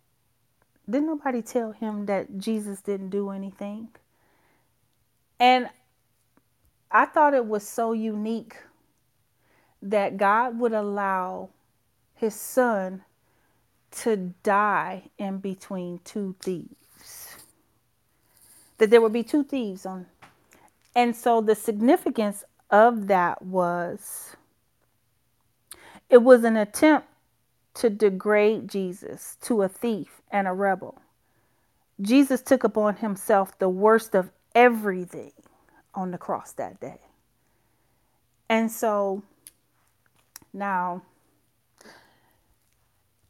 Didn't 0.89 1.07
nobody 1.07 1.41
tell 1.41 1.71
him 1.71 2.05
that 2.05 2.37
Jesus 2.37 2.81
didn't 2.81 3.09
do 3.09 3.29
anything? 3.29 3.89
And 5.39 5.69
I 6.91 7.05
thought 7.05 7.33
it 7.33 7.45
was 7.45 7.67
so 7.67 7.91
unique 7.91 8.55
that 9.81 10.17
God 10.17 10.59
would 10.59 10.73
allow 10.73 11.49
his 12.15 12.35
son 12.35 13.03
to 13.91 14.33
die 14.43 15.03
in 15.17 15.37
between 15.37 15.99
two 16.03 16.35
thieves. 16.41 17.37
That 18.77 18.89
there 18.89 19.01
would 19.01 19.13
be 19.13 19.23
two 19.23 19.43
thieves 19.43 19.85
on. 19.85 20.07
And 20.95 21.15
so 21.15 21.41
the 21.41 21.55
significance 21.55 22.43
of 22.69 23.07
that 23.07 23.41
was 23.41 24.35
it 26.09 26.23
was 26.23 26.43
an 26.43 26.57
attempt 26.57 27.07
to 27.75 27.89
degrade 27.89 28.67
Jesus 28.67 29.37
to 29.41 29.61
a 29.61 29.69
thief 29.69 30.21
and 30.31 30.47
a 30.47 30.53
rebel. 30.53 30.99
Jesus 32.01 32.41
took 32.41 32.63
upon 32.63 32.97
himself 32.97 33.57
the 33.59 33.69
worst 33.69 34.15
of 34.15 34.31
everything 34.55 35.33
on 35.93 36.11
the 36.11 36.17
cross 36.17 36.51
that 36.53 36.79
day. 36.79 36.99
And 38.49 38.71
so 38.71 39.23
now, 40.57 41.03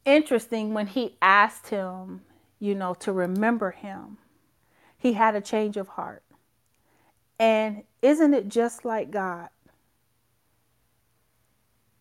interesting 0.04 0.74
when 0.74 0.88
he 0.88 1.16
asked 1.22 1.68
him, 1.68 2.22
you 2.58 2.74
know, 2.74 2.94
to 2.94 3.12
remember 3.12 3.70
him, 3.70 4.18
he 4.96 5.12
had 5.12 5.36
a 5.36 5.40
change 5.40 5.76
of 5.76 5.88
heart. 5.88 6.24
And 7.38 7.84
isn't 8.02 8.34
it 8.34 8.48
just 8.48 8.84
like 8.84 9.10
God 9.10 9.50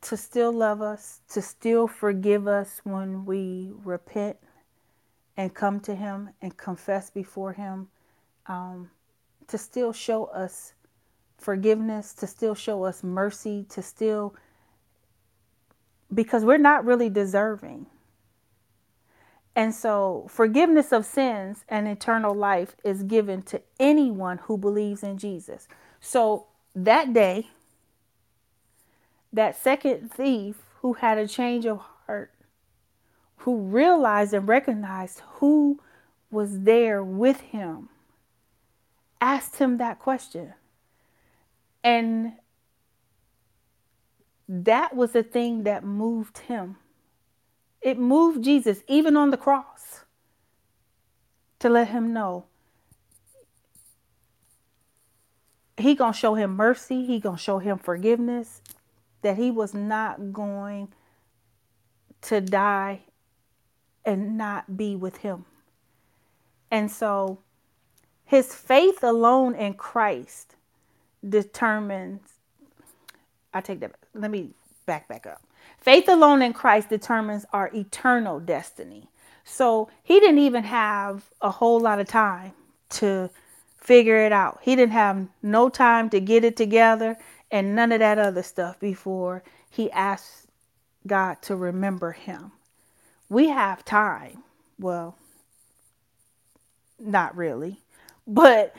to 0.01 0.17
still 0.17 0.51
love 0.51 0.81
us, 0.81 1.22
to 1.29 1.41
still 1.41 1.88
forgive 1.88 2.48
us 2.48 2.81
when 2.84 3.25
we 3.25 3.72
repent 3.84 4.38
and 5.36 5.53
come 5.53 5.79
to 5.81 5.96
Him 5.96 6.29
and 6.41 6.55
confess 6.57 7.10
before 7.10 7.53
Him, 7.53 7.89
um, 8.48 8.89
to 9.48 9.57
still 9.57 9.93
show 9.93 10.25
us 10.25 10.74
forgiveness, 11.38 12.13
to 12.13 12.27
still 12.27 12.55
show 12.55 12.84
us 12.84 13.03
mercy, 13.03 13.65
to 13.69 13.81
still 13.81 14.34
because 16.14 16.44
we're 16.44 16.58
not 16.58 16.86
really 16.86 17.10
deserving. 17.10 17.88
And 19.56 19.74
so, 19.74 20.28
forgiveness 20.30 20.92
of 20.94 21.04
sins 21.04 21.66
and 21.68 21.88
eternal 21.88 22.36
life 22.36 22.76
is 22.84 23.02
given 23.02 23.42
to 23.44 23.62
anyone 23.80 24.38
who 24.44 24.58
believes 24.58 25.02
in 25.02 25.18
Jesus. 25.18 25.68
So, 26.00 26.46
that 26.76 27.12
day, 27.12 27.48
that 29.34 29.56
second 29.56 30.12
thief 30.12 30.58
who 30.82 30.94
had 30.94 31.18
a 31.18 31.28
change 31.28 31.66
of 31.66 31.82
heart, 32.06 32.32
who 33.38 33.58
realized 33.58 34.34
and 34.34 34.48
recognized 34.48 35.22
who 35.38 35.80
was 36.30 36.62
there 36.62 37.04
with 37.04 37.42
him, 37.42 37.90
asked 39.20 39.58
him 39.58 39.78
that 39.78 39.98
question. 39.98 40.54
And 41.84 42.34
that 44.48 44.96
was 44.96 45.12
the 45.12 45.24
thing 45.24 45.63
that 45.63 45.84
moved 45.84 46.39
him. 46.39 46.77
It 47.82 48.00
moved 48.00 48.44
Jesus, 48.44 48.84
even 48.88 49.18
on 49.18 49.32
the 49.32 49.38
cross, 49.38 50.01
to 51.60 51.70
let 51.70 51.89
him 51.89 52.13
know. 52.13 52.46
He 55.77 55.94
gonna 55.96 56.13
show 56.13 56.36
him 56.36 56.56
mercy. 56.56 57.06
He 57.06 57.20
gonna 57.20 57.38
show 57.38 57.60
him 57.60 57.77
forgiveness 57.77 58.62
that 59.22 59.38
he 59.38 59.51
was 59.51 59.74
not 59.74 60.34
going 60.34 60.89
to 62.22 62.42
die 62.42 63.01
and 64.06 64.38
not 64.38 64.77
be 64.77 64.96
with 64.96 65.18
him. 65.18 65.46
And 66.72 66.92
so 66.92 67.39
his 68.25 68.54
faith 68.54 69.04
alone 69.04 69.56
in 69.56 69.74
christ 69.74 70.56
determines 71.27 72.37
i 73.58 73.62
take 73.62 73.80
that 73.80 73.92
let 74.14 74.32
me 74.32 74.50
back 74.86 75.08
back 75.08 75.26
up 75.26 75.42
Faith 75.80 76.10
alone 76.10 76.42
in 76.42 76.54
Christ 76.54 76.90
determines 76.90 77.46
our 77.54 77.70
eternal 77.74 78.40
destiny. 78.40 79.10
So 79.44 79.90
he 80.04 80.20
didn't 80.20 80.40
even 80.40 80.64
have 80.64 81.26
a 81.42 81.50
whole 81.50 81.80
lot 81.80 82.00
of 82.00 82.08
time 82.08 82.52
to 82.90 83.30
figure 83.78 84.26
it 84.26 84.32
out. 84.32 84.60
He 84.62 84.76
didn't 84.76 84.92
have 84.92 85.28
no 85.42 85.70
time 85.70 86.10
to 86.10 86.20
get 86.20 86.44
it 86.44 86.58
together 86.58 87.18
and 87.52 87.76
none 87.76 87.92
of 87.92 88.00
that 88.00 88.20
other 88.20 88.44
stuff 88.44 88.80
before 88.80 89.44
he 89.70 89.90
asked 89.92 90.48
God 91.06 91.42
to 91.44 91.56
remember 91.56 92.12
him. 92.12 92.52
We 93.30 93.48
have 93.50 93.86
time. 93.86 94.44
Well, 94.78 95.16
not 97.00 97.38
really. 97.38 97.80
But 98.26 98.76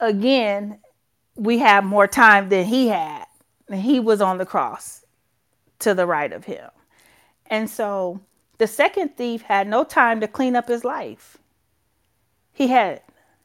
again, 0.00 0.80
we 1.36 1.60
have 1.60 1.84
more 1.84 2.06
time 2.06 2.50
than 2.50 2.66
he 2.66 2.88
had. 2.88 3.24
He 3.72 4.00
was 4.00 4.20
on 4.20 4.38
the 4.38 4.46
cross 4.46 5.04
to 5.80 5.94
the 5.94 6.06
right 6.06 6.32
of 6.32 6.44
him. 6.44 6.70
And 7.46 7.68
so 7.68 8.20
the 8.58 8.66
second 8.66 9.16
thief 9.16 9.42
had 9.42 9.66
no 9.66 9.84
time 9.84 10.20
to 10.20 10.28
clean 10.28 10.56
up 10.56 10.68
his 10.68 10.84
life. 10.84 11.38
He 12.52 12.68
had 12.68 13.02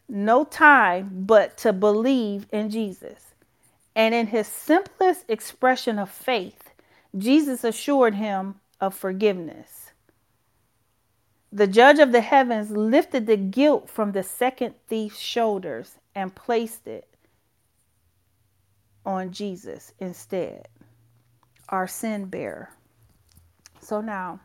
no 0.07 0.43
time 0.43 1.09
but 1.25 1.57
to 1.57 1.73
believe 1.73 2.47
in 2.51 2.69
Jesus. 2.69 3.33
And 3.95 4.13
in 4.13 4.27
his 4.27 4.47
simplest 4.47 5.25
expression 5.27 5.99
of 5.99 6.09
faith, 6.09 6.71
Jesus 7.17 7.63
assured 7.63 8.15
him 8.15 8.55
of 8.79 8.93
forgiveness. 8.93 9.91
The 11.51 11.67
judge 11.67 11.99
of 11.99 12.11
the 12.11 12.21
heavens 12.21 12.69
lifted 12.69 13.25
the 13.25 13.35
guilt 13.35 13.89
from 13.89 14.11
the 14.11 14.23
second 14.23 14.75
thief's 14.87 15.19
shoulders 15.19 15.95
and 16.13 16.33
placed 16.35 16.85
it 16.85 17.08
on 19.05 19.31
Jesus 19.31 19.93
instead 19.99 20.67
our 21.69 21.87
sin 21.87 22.25
bearer. 22.25 22.69
So 23.81 24.01
now, 24.01 24.39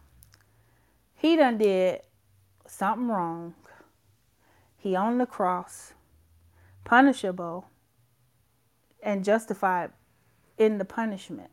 he 1.16 1.36
done 1.36 1.58
did 1.58 2.00
something 2.66 3.08
wrong. 3.08 3.54
He 4.76 4.94
on 4.94 5.18
the 5.18 5.26
cross, 5.26 5.94
punishable, 6.84 7.66
and 9.02 9.24
justified 9.24 9.90
in 10.58 10.78
the 10.78 10.84
punishment. 10.84 11.50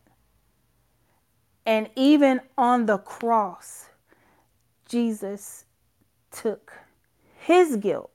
And 1.65 1.89
even 1.95 2.41
on 2.57 2.85
the 2.85 2.97
cross, 2.97 3.89
Jesus 4.87 5.65
took 6.31 6.73
his 7.39 7.77
guilt 7.77 8.11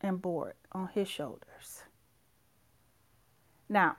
and 0.00 0.22
bore 0.22 0.50
it 0.50 0.56
on 0.72 0.88
his 0.94 1.08
shoulders. 1.08 1.48
Now, 3.72 3.96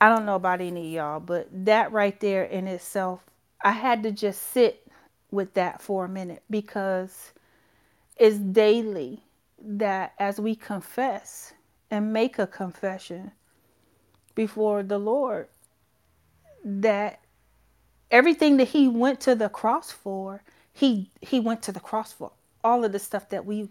I 0.00 0.08
don't 0.08 0.26
know 0.26 0.34
about 0.34 0.60
any 0.60 0.88
of 0.88 0.92
y'all, 0.92 1.20
but 1.20 1.46
that 1.64 1.92
right 1.92 2.18
there 2.18 2.42
in 2.42 2.66
itself, 2.66 3.20
I 3.62 3.70
had 3.70 4.02
to 4.02 4.10
just 4.10 4.42
sit 4.42 4.84
with 5.30 5.54
that 5.54 5.80
for 5.80 6.06
a 6.06 6.08
minute 6.08 6.42
because 6.50 7.32
it's 8.16 8.36
daily 8.36 9.20
that 9.62 10.14
as 10.18 10.40
we 10.40 10.56
confess 10.56 11.52
and 11.88 12.12
make 12.12 12.40
a 12.40 12.48
confession 12.48 13.30
before 14.34 14.82
the 14.82 14.98
Lord, 14.98 15.46
that 16.64 17.20
everything 18.10 18.56
that 18.56 18.68
He 18.68 18.88
went 18.88 19.20
to 19.20 19.36
the 19.36 19.48
cross 19.48 19.92
for, 19.92 20.42
He 20.72 21.10
He 21.20 21.38
went 21.38 21.62
to 21.62 21.70
the 21.70 21.78
cross 21.78 22.12
for 22.12 22.32
all 22.64 22.84
of 22.84 22.90
the 22.90 22.98
stuff 22.98 23.28
that 23.28 23.46
we 23.46 23.68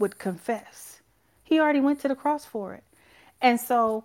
would 0.00 0.18
confess. 0.18 1.02
He 1.44 1.60
already 1.60 1.80
went 1.80 2.00
to 2.00 2.08
the 2.08 2.16
cross 2.16 2.44
for 2.44 2.74
it. 2.74 2.82
And 3.40 3.60
so 3.60 4.02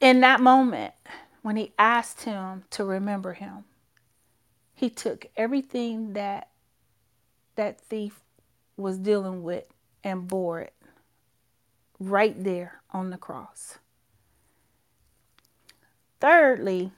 in 0.00 0.20
that 0.20 0.40
moment, 0.40 0.94
when 1.42 1.56
he 1.56 1.72
asked 1.78 2.22
him 2.22 2.64
to 2.70 2.84
remember 2.84 3.32
him, 3.32 3.64
he 4.74 4.90
took 4.90 5.26
everything 5.36 6.12
that 6.12 6.48
that 7.56 7.80
thief 7.80 8.20
was 8.76 8.98
dealing 8.98 9.42
with 9.42 9.64
and 10.04 10.28
bore 10.28 10.60
it 10.60 10.74
right 11.98 12.44
there 12.44 12.80
on 12.92 13.10
the 13.10 13.16
cross. 13.16 13.78
Thirdly, 16.20 16.92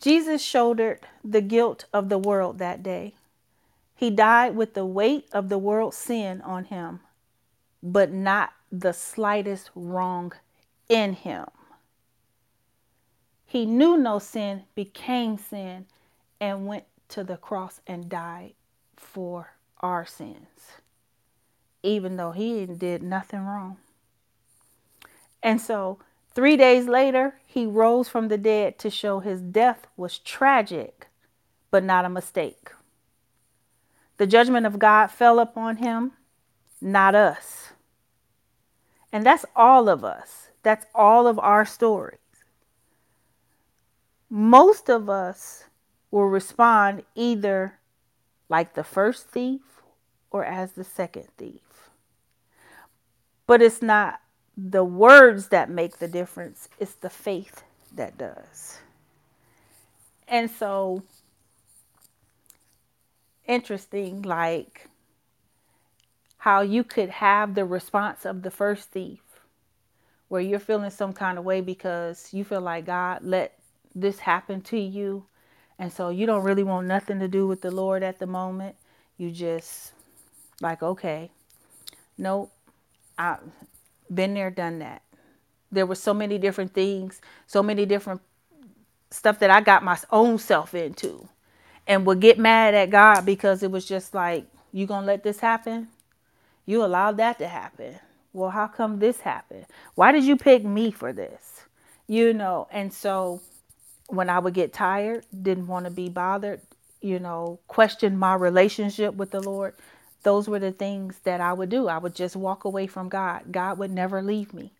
Jesus 0.00 0.42
shouldered 0.42 1.00
the 1.22 1.42
guilt 1.42 1.84
of 1.92 2.08
the 2.08 2.18
world 2.18 2.58
that 2.58 2.82
day. 2.82 3.14
He 3.94 4.10
died 4.10 4.56
with 4.56 4.74
the 4.74 4.86
weight 4.86 5.26
of 5.32 5.48
the 5.48 5.58
world's 5.58 5.96
sin 5.96 6.40
on 6.42 6.64
him, 6.64 7.00
but 7.82 8.12
not 8.12 8.52
the 8.70 8.92
slightest 8.92 9.70
wrong 9.74 10.32
in 10.88 11.14
him. 11.14 11.46
He 13.44 13.64
knew 13.64 13.96
no 13.96 14.18
sin, 14.18 14.64
became 14.74 15.38
sin, 15.38 15.86
and 16.40 16.66
went 16.66 16.84
to 17.08 17.24
the 17.24 17.36
cross 17.36 17.80
and 17.86 18.08
died 18.08 18.54
for 18.96 19.54
our 19.80 20.04
sins, 20.04 20.80
even 21.82 22.16
though 22.16 22.32
he 22.32 22.66
did 22.66 23.02
nothing 23.02 23.40
wrong. 23.40 23.78
And 25.42 25.60
so, 25.60 26.00
three 26.34 26.56
days 26.56 26.88
later, 26.88 27.38
he 27.46 27.66
rose 27.66 28.08
from 28.08 28.28
the 28.28 28.38
dead 28.38 28.78
to 28.80 28.90
show 28.90 29.20
his 29.20 29.40
death 29.40 29.86
was 29.96 30.18
tragic, 30.18 31.06
but 31.70 31.84
not 31.84 32.04
a 32.04 32.10
mistake. 32.10 32.70
The 34.16 34.26
judgment 34.26 34.66
of 34.66 34.78
God 34.78 35.08
fell 35.08 35.38
upon 35.38 35.76
him, 35.76 36.12
not 36.80 37.14
us. 37.14 37.68
And 39.12 39.24
that's 39.24 39.44
all 39.54 39.88
of 39.88 40.04
us. 40.04 40.45
That's 40.66 40.86
all 40.96 41.28
of 41.28 41.38
our 41.38 41.64
stories. 41.64 42.18
Most 44.28 44.90
of 44.90 45.08
us 45.08 45.62
will 46.10 46.24
respond 46.24 47.04
either 47.14 47.78
like 48.48 48.74
the 48.74 48.82
first 48.82 49.28
thief 49.28 49.60
or 50.28 50.44
as 50.44 50.72
the 50.72 50.82
second 50.82 51.28
thief. 51.38 51.90
But 53.46 53.62
it's 53.62 53.80
not 53.80 54.20
the 54.56 54.82
words 54.82 55.50
that 55.50 55.70
make 55.70 55.98
the 55.98 56.08
difference, 56.08 56.68
it's 56.80 56.94
the 56.94 57.10
faith 57.10 57.62
that 57.94 58.18
does. 58.18 58.80
And 60.26 60.50
so, 60.50 61.04
interesting, 63.46 64.22
like 64.22 64.88
how 66.38 66.62
you 66.62 66.82
could 66.82 67.10
have 67.10 67.54
the 67.54 67.64
response 67.64 68.26
of 68.26 68.42
the 68.42 68.50
first 68.50 68.90
thief 68.90 69.20
where 70.28 70.40
you're 70.40 70.58
feeling 70.58 70.90
some 70.90 71.12
kind 71.12 71.38
of 71.38 71.44
way 71.44 71.60
because 71.60 72.32
you 72.32 72.44
feel 72.44 72.60
like 72.60 72.86
God 72.86 73.20
let 73.22 73.58
this 73.94 74.18
happen 74.18 74.60
to 74.62 74.78
you. 74.78 75.26
And 75.78 75.92
so 75.92 76.08
you 76.08 76.26
don't 76.26 76.42
really 76.42 76.62
want 76.62 76.86
nothing 76.86 77.20
to 77.20 77.28
do 77.28 77.46
with 77.46 77.60
the 77.60 77.70
Lord 77.70 78.02
at 78.02 78.18
the 78.18 78.26
moment. 78.26 78.76
You 79.18 79.30
just 79.30 79.92
like, 80.60 80.82
okay, 80.82 81.30
nope, 82.18 82.52
I've 83.18 83.38
been 84.12 84.34
there, 84.34 84.50
done 84.50 84.80
that. 84.80 85.02
There 85.70 85.86
were 85.86 85.94
so 85.94 86.14
many 86.14 86.38
different 86.38 86.72
things, 86.72 87.20
so 87.46 87.62
many 87.62 87.86
different 87.86 88.20
stuff 89.10 89.38
that 89.40 89.50
I 89.50 89.60
got 89.60 89.84
my 89.84 89.98
own 90.10 90.38
self 90.38 90.74
into 90.74 91.28
and 91.86 92.04
would 92.06 92.20
get 92.20 92.38
mad 92.38 92.74
at 92.74 92.90
God 92.90 93.24
because 93.24 93.62
it 93.62 93.70
was 93.70 93.86
just 93.86 94.14
like, 94.14 94.46
you 94.72 94.86
gonna 94.86 95.06
let 95.06 95.22
this 95.22 95.40
happen? 95.40 95.88
You 96.66 96.84
allowed 96.84 97.16
that 97.18 97.38
to 97.38 97.48
happen 97.48 98.00
well, 98.36 98.50
how 98.50 98.66
come 98.66 98.98
this 98.98 99.20
happened? 99.20 99.64
Why 99.94 100.12
did 100.12 100.24
you 100.24 100.36
pick 100.36 100.62
me 100.62 100.90
for 100.90 101.12
this? 101.12 101.62
You 102.06 102.34
know, 102.34 102.68
and 102.70 102.92
so 102.92 103.40
when 104.08 104.28
I 104.28 104.38
would 104.38 104.52
get 104.52 104.74
tired, 104.74 105.24
didn't 105.42 105.66
want 105.66 105.86
to 105.86 105.90
be 105.90 106.10
bothered, 106.10 106.60
you 107.00 107.18
know, 107.18 107.58
question 107.66 108.18
my 108.18 108.34
relationship 108.34 109.14
with 109.14 109.30
the 109.30 109.40
Lord, 109.40 109.74
those 110.22 110.48
were 110.48 110.58
the 110.58 110.70
things 110.72 111.18
that 111.24 111.40
I 111.40 111.54
would 111.54 111.70
do. 111.70 111.88
I 111.88 111.96
would 111.96 112.14
just 112.14 112.36
walk 112.36 112.64
away 112.64 112.86
from 112.86 113.08
God. 113.08 113.50
God 113.50 113.78
would 113.78 113.90
never 113.90 114.20
leave 114.20 114.52
me. 114.52 114.72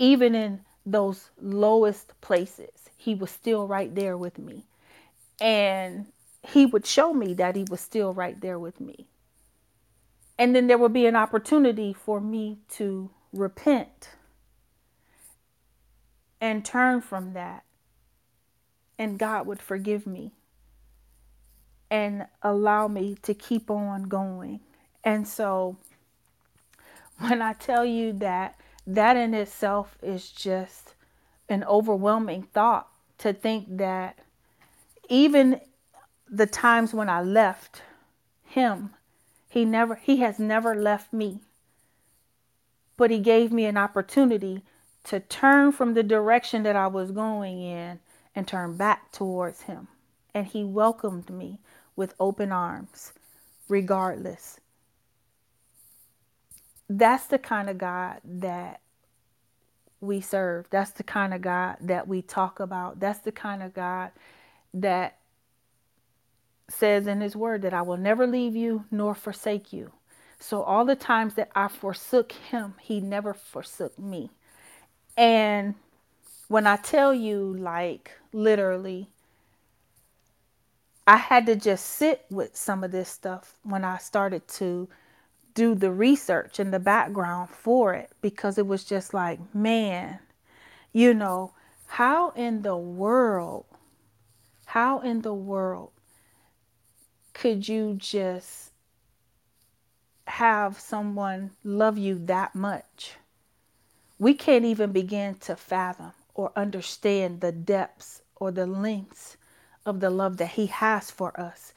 Even 0.00 0.34
in 0.34 0.60
those 0.84 1.30
lowest 1.40 2.20
places, 2.20 2.90
He 2.96 3.14
was 3.14 3.30
still 3.30 3.68
right 3.68 3.94
there 3.94 4.16
with 4.16 4.38
me. 4.38 4.64
And 5.40 6.06
He 6.42 6.66
would 6.66 6.84
show 6.84 7.14
me 7.14 7.34
that 7.34 7.54
He 7.54 7.64
was 7.70 7.80
still 7.80 8.12
right 8.12 8.40
there 8.40 8.58
with 8.58 8.80
me. 8.80 9.06
And 10.38 10.54
then 10.54 10.68
there 10.68 10.78
would 10.78 10.92
be 10.92 11.06
an 11.06 11.16
opportunity 11.16 11.92
for 11.92 12.20
me 12.20 12.58
to 12.70 13.10
repent 13.32 14.10
and 16.40 16.64
turn 16.64 17.00
from 17.00 17.32
that. 17.32 17.64
And 18.98 19.18
God 19.18 19.46
would 19.46 19.60
forgive 19.60 20.06
me 20.06 20.32
and 21.90 22.26
allow 22.42 22.88
me 22.88 23.16
to 23.22 23.34
keep 23.34 23.70
on 23.70 24.04
going. 24.04 24.60
And 25.04 25.26
so 25.26 25.76
when 27.18 27.42
I 27.42 27.52
tell 27.54 27.84
you 27.84 28.12
that 28.14 28.58
that 28.86 29.16
in 29.16 29.34
itself 29.34 29.98
is 30.02 30.30
just 30.30 30.94
an 31.48 31.64
overwhelming 31.64 32.42
thought 32.42 32.88
to 33.18 33.32
think 33.32 33.78
that 33.78 34.18
even 35.08 35.60
the 36.30 36.46
times 36.46 36.92
when 36.94 37.08
I 37.08 37.22
left 37.22 37.82
him, 38.44 38.94
he 39.48 39.64
never 39.64 39.96
he 39.96 40.18
has 40.18 40.38
never 40.38 40.74
left 40.74 41.12
me. 41.12 41.40
But 42.96 43.10
he 43.10 43.18
gave 43.18 43.52
me 43.52 43.64
an 43.64 43.76
opportunity 43.76 44.62
to 45.04 45.20
turn 45.20 45.72
from 45.72 45.94
the 45.94 46.02
direction 46.02 46.64
that 46.64 46.76
I 46.76 46.88
was 46.88 47.12
going 47.12 47.62
in 47.62 48.00
and 48.34 48.46
turn 48.46 48.76
back 48.76 49.10
towards 49.12 49.62
him. 49.62 49.88
And 50.34 50.46
he 50.46 50.64
welcomed 50.64 51.30
me 51.30 51.60
with 51.96 52.14
open 52.20 52.52
arms, 52.52 53.12
regardless. 53.68 54.60
That's 56.88 57.26
the 57.26 57.38
kind 57.38 57.70
of 57.70 57.78
God 57.78 58.20
that 58.24 58.80
we 60.00 60.20
serve. 60.20 60.66
That's 60.70 60.92
the 60.92 61.02
kind 61.02 61.34
of 61.34 61.40
God 61.40 61.76
that 61.80 62.06
we 62.06 62.22
talk 62.22 62.60
about. 62.60 63.00
That's 63.00 63.20
the 63.20 63.32
kind 63.32 63.62
of 63.62 63.74
God 63.74 64.10
that 64.74 65.17
says 66.68 67.06
in 67.06 67.20
his 67.20 67.34
word 67.34 67.62
that 67.62 67.74
I 67.74 67.82
will 67.82 67.96
never 67.96 68.26
leave 68.26 68.54
you 68.54 68.84
nor 68.90 69.14
forsake 69.14 69.72
you. 69.72 69.92
So 70.38 70.62
all 70.62 70.84
the 70.84 70.96
times 70.96 71.34
that 71.34 71.50
I 71.54 71.68
forsook 71.68 72.32
him, 72.32 72.74
he 72.80 73.00
never 73.00 73.34
forsook 73.34 73.98
me. 73.98 74.30
And 75.16 75.74
when 76.46 76.66
I 76.66 76.76
tell 76.76 77.12
you, 77.12 77.56
like, 77.58 78.12
literally, 78.32 79.08
I 81.06 81.16
had 81.16 81.46
to 81.46 81.56
just 81.56 81.86
sit 81.86 82.24
with 82.30 82.56
some 82.56 82.84
of 82.84 82.92
this 82.92 83.08
stuff 83.08 83.54
when 83.62 83.84
I 83.84 83.98
started 83.98 84.46
to 84.48 84.88
do 85.54 85.74
the 85.74 85.90
research 85.90 86.60
and 86.60 86.72
the 86.72 86.78
background 86.78 87.50
for 87.50 87.94
it 87.94 88.12
because 88.20 88.58
it 88.58 88.66
was 88.66 88.84
just 88.84 89.12
like, 89.12 89.40
man, 89.54 90.20
you 90.92 91.14
know, 91.14 91.52
how 91.86 92.30
in 92.30 92.62
the 92.62 92.76
world, 92.76 93.64
how 94.66 95.00
in 95.00 95.22
the 95.22 95.34
world 95.34 95.90
could 97.38 97.68
you 97.68 97.94
just 97.96 98.72
have 100.26 100.78
someone 100.78 101.52
love 101.64 101.96
you 101.96 102.18
that 102.26 102.54
much? 102.54 103.14
we 104.18 104.34
can't 104.34 104.64
even 104.64 104.92
begin 104.92 105.34
to 105.36 105.54
fathom 105.54 106.12
or 106.34 106.52
understand 106.56 107.40
the 107.40 107.52
depths 107.52 108.22
or 108.36 108.50
the 108.50 108.66
lengths 108.66 109.36
of 109.86 110.00
the 110.00 110.10
love 110.10 110.36
that 110.38 110.50
He 110.50 110.66
has 110.66 111.10
for 111.10 111.38
us. 111.40 111.72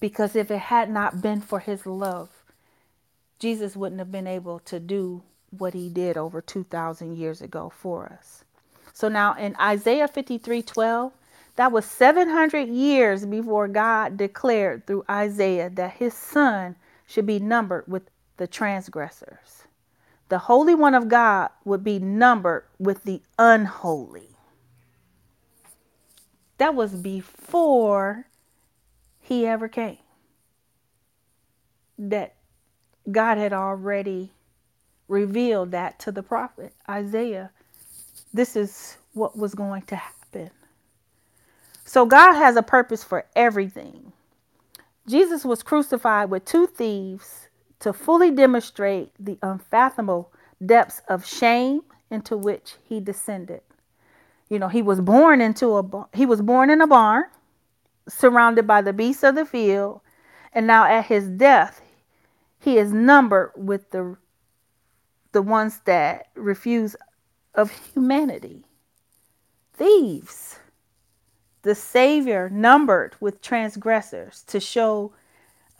Because 0.00 0.36
if 0.36 0.50
it 0.50 0.58
had 0.58 0.90
not 0.90 1.22
been 1.22 1.40
for 1.40 1.60
His 1.60 1.86
love, 1.86 2.30
Jesus 3.38 3.76
wouldn't 3.76 4.00
have 4.00 4.12
been 4.12 4.26
able 4.26 4.58
to 4.60 4.80
do 4.80 5.22
what 5.50 5.74
He 5.74 5.88
did 5.88 6.16
over 6.16 6.40
2,000 6.40 7.16
years 7.16 7.40
ago 7.40 7.72
for 7.74 8.12
us. 8.12 8.44
So 8.92 9.08
now 9.08 9.34
in 9.34 9.54
Isaiah 9.60 10.08
53 10.08 10.62
12, 10.62 11.12
that 11.58 11.72
was 11.72 11.84
700 11.84 12.68
years 12.68 13.26
before 13.26 13.68
God 13.68 14.16
declared 14.16 14.86
through 14.86 15.04
Isaiah 15.10 15.70
that 15.70 15.92
His 15.92 16.14
Son 16.14 16.76
should 17.06 17.26
be 17.26 17.38
numbered 17.38 17.84
with 17.86 18.10
the 18.38 18.46
transgressors 18.46 19.58
the 20.28 20.38
Holy 20.38 20.74
One 20.74 20.94
of 20.94 21.08
God 21.08 21.50
would 21.64 21.82
be 21.82 21.98
numbered 21.98 22.64
with 22.78 23.04
the 23.04 23.22
unholy. 23.38 24.28
That 26.58 26.74
was 26.74 26.94
before 26.94 28.26
he 29.20 29.46
ever 29.46 29.68
came. 29.68 29.98
That 31.98 32.34
God 33.10 33.38
had 33.38 33.52
already 33.52 34.32
revealed 35.06 35.70
that 35.70 35.98
to 36.00 36.12
the 36.12 36.22
prophet 36.22 36.74
Isaiah. 36.88 37.50
This 38.34 38.56
is 38.56 38.98
what 39.14 39.38
was 39.38 39.54
going 39.54 39.82
to 39.82 39.96
happen. 39.96 40.17
So 41.88 42.04
God 42.04 42.34
has 42.34 42.54
a 42.54 42.62
purpose 42.62 43.02
for 43.02 43.24
everything. 43.34 44.12
Jesus 45.06 45.42
was 45.42 45.62
crucified 45.62 46.28
with 46.28 46.44
two 46.44 46.66
thieves 46.66 47.48
to 47.80 47.94
fully 47.94 48.30
demonstrate 48.30 49.10
the 49.18 49.38
unfathomable 49.42 50.30
depths 50.64 51.00
of 51.08 51.26
shame 51.26 51.80
into 52.10 52.36
which 52.36 52.74
he 52.84 53.00
descended. 53.00 53.62
You 54.50 54.58
know, 54.58 54.68
he 54.68 54.82
was 54.82 55.00
born 55.00 55.40
into 55.40 55.78
a 55.78 56.06
he 56.12 56.26
was 56.26 56.42
born 56.42 56.68
in 56.68 56.82
a 56.82 56.86
barn, 56.86 57.24
surrounded 58.06 58.66
by 58.66 58.82
the 58.82 58.92
beasts 58.92 59.24
of 59.24 59.34
the 59.34 59.46
field, 59.46 60.02
and 60.52 60.66
now 60.66 60.84
at 60.84 61.06
his 61.06 61.26
death, 61.26 61.80
he 62.58 62.76
is 62.76 62.92
numbered 62.92 63.52
with 63.56 63.92
the 63.92 64.18
the 65.32 65.40
ones 65.40 65.80
that 65.86 66.26
refuse 66.34 66.96
of 67.54 67.70
humanity. 67.70 68.66
Thieves. 69.72 70.58
The 71.62 71.74
Savior 71.74 72.48
numbered 72.48 73.16
with 73.20 73.42
transgressors 73.42 74.44
to 74.46 74.60
show 74.60 75.12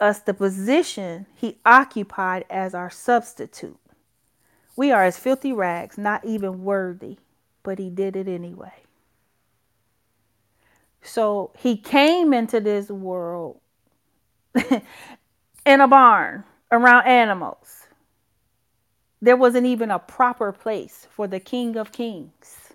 us 0.00 0.20
the 0.20 0.34
position 0.34 1.26
he 1.34 1.58
occupied 1.64 2.44
as 2.50 2.74
our 2.74 2.90
substitute. 2.90 3.78
We 4.76 4.92
are 4.92 5.04
as 5.04 5.18
filthy 5.18 5.52
rags, 5.52 5.98
not 5.98 6.24
even 6.24 6.62
worthy, 6.62 7.18
but 7.62 7.78
he 7.78 7.90
did 7.90 8.16
it 8.16 8.28
anyway. 8.28 8.84
So 11.02 11.52
he 11.58 11.76
came 11.76 12.32
into 12.32 12.60
this 12.60 12.90
world 12.90 13.60
in 14.54 15.80
a 15.80 15.88
barn 15.88 16.44
around 16.70 17.06
animals. 17.06 17.86
There 19.20 19.36
wasn't 19.36 19.66
even 19.66 19.90
a 19.90 19.98
proper 19.98 20.52
place 20.52 21.06
for 21.10 21.26
the 21.26 21.40
King 21.40 21.76
of 21.76 21.92
Kings 21.92 22.74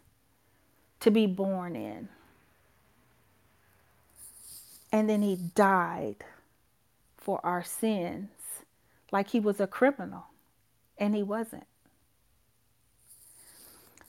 to 0.99 1.11
be 1.11 1.25
born 1.25 1.75
in. 1.75 2.09
And 4.93 5.09
then 5.09 5.23
he 5.23 5.35
died 5.35 6.23
for 7.17 7.43
our 7.43 7.63
sins 7.63 8.29
like 9.11 9.29
he 9.29 9.39
was 9.39 9.59
a 9.59 9.65
criminal, 9.65 10.25
and 10.99 11.15
he 11.15 11.23
wasn't. 11.23 11.65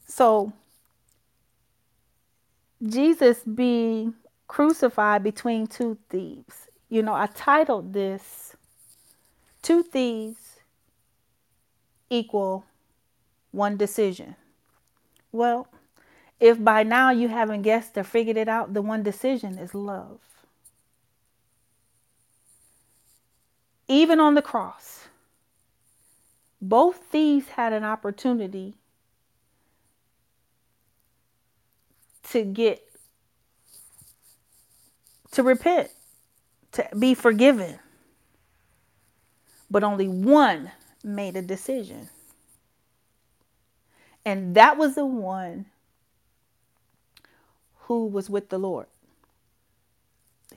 So, 0.06 0.52
Jesus 2.86 3.40
being 3.40 4.14
crucified 4.46 5.22
between 5.22 5.66
two 5.66 5.96
thieves. 6.10 6.68
You 6.90 7.02
know, 7.02 7.14
I 7.14 7.26
titled 7.26 7.94
this 7.94 8.54
Two 9.62 9.82
Thieves 9.82 10.60
Equal 12.10 12.66
One 13.52 13.78
Decision. 13.78 14.36
Well, 15.32 15.66
if 16.38 16.62
by 16.62 16.82
now 16.82 17.10
you 17.10 17.28
haven't 17.28 17.62
guessed 17.62 17.96
or 17.96 18.04
figured 18.04 18.36
it 18.36 18.48
out, 18.48 18.74
the 18.74 18.82
one 18.82 19.02
decision 19.02 19.58
is 19.58 19.74
love. 19.74 20.20
Even 23.88 24.20
on 24.20 24.34
the 24.34 24.42
cross, 24.42 25.08
both 26.60 26.96
thieves 26.96 27.48
had 27.48 27.72
an 27.72 27.84
opportunity 27.84 28.74
to 32.30 32.44
get 32.44 32.82
to 35.32 35.42
repent, 35.42 35.90
to 36.72 36.88
be 36.98 37.14
forgiven. 37.14 37.78
But 39.70 39.84
only 39.84 40.08
one 40.08 40.70
made 41.02 41.36
a 41.36 41.42
decision. 41.42 42.08
And 44.24 44.54
that 44.54 44.78
was 44.78 44.94
the 44.94 45.04
one 45.04 45.66
who 47.80 48.06
was 48.06 48.30
with 48.30 48.48
the 48.48 48.58
Lord. 48.58 48.86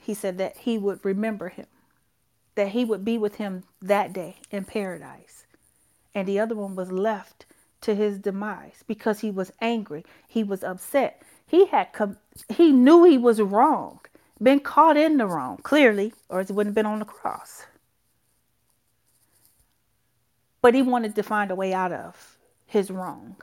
He 0.02 0.14
said 0.14 0.38
that 0.38 0.58
he 0.58 0.78
would 0.78 1.04
remember 1.04 1.50
him 1.50 1.66
that 2.58 2.70
he 2.70 2.84
would 2.84 3.06
be 3.06 3.18
with 3.18 3.36
him 3.36 3.64
that 3.82 4.12
day 4.12 4.36
in 4.52 4.66
paradise. 4.66 5.46
And 6.14 6.28
the 6.28 6.40
other 6.40 6.56
one 6.56 6.76
was 6.76 6.92
left 6.92 7.46
to 7.82 7.96
his 7.96 8.20
demise 8.20 8.84
because 8.86 9.22
he 9.22 9.32
was 9.32 9.52
angry. 9.62 10.04
He 10.28 10.44
was 10.44 10.64
upset. 10.64 11.22
He 11.48 11.68
had 11.68 11.94
com- 11.94 12.18
he 12.50 12.74
knew 12.74 13.06
he 13.06 13.18
was 13.18 13.40
wrong 13.42 14.02
been 14.42 14.60
caught 14.60 14.98
in 14.98 15.18
the 15.18 15.26
wrong, 15.26 15.58
clearly, 15.58 16.14
or 16.30 16.42
it 16.42 16.52
wouldn't 16.52 16.68
have 16.68 16.76
been 16.76 16.86
on 16.86 17.00
the 17.00 17.06
cross. 17.06 17.66
But 20.62 20.74
he 20.76 20.82
wanted 20.82 21.16
to 21.16 21.24
find 21.24 21.50
a 21.52 21.56
way 21.56 21.74
out 21.74 21.92
of 21.92 22.38
his 22.66 22.92
wrong. 22.92 23.38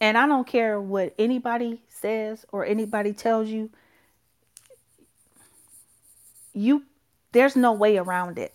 And 0.00 0.16
I 0.16 0.26
don't 0.26 0.46
care 0.46 0.80
what 0.80 1.14
anybody 1.18 1.82
says 1.88 2.46
or 2.52 2.64
anybody 2.64 3.12
tells 3.12 3.48
you, 3.48 3.70
you 6.54 6.84
there's 7.32 7.56
no 7.56 7.72
way 7.72 7.96
around 7.96 8.38
it. 8.38 8.54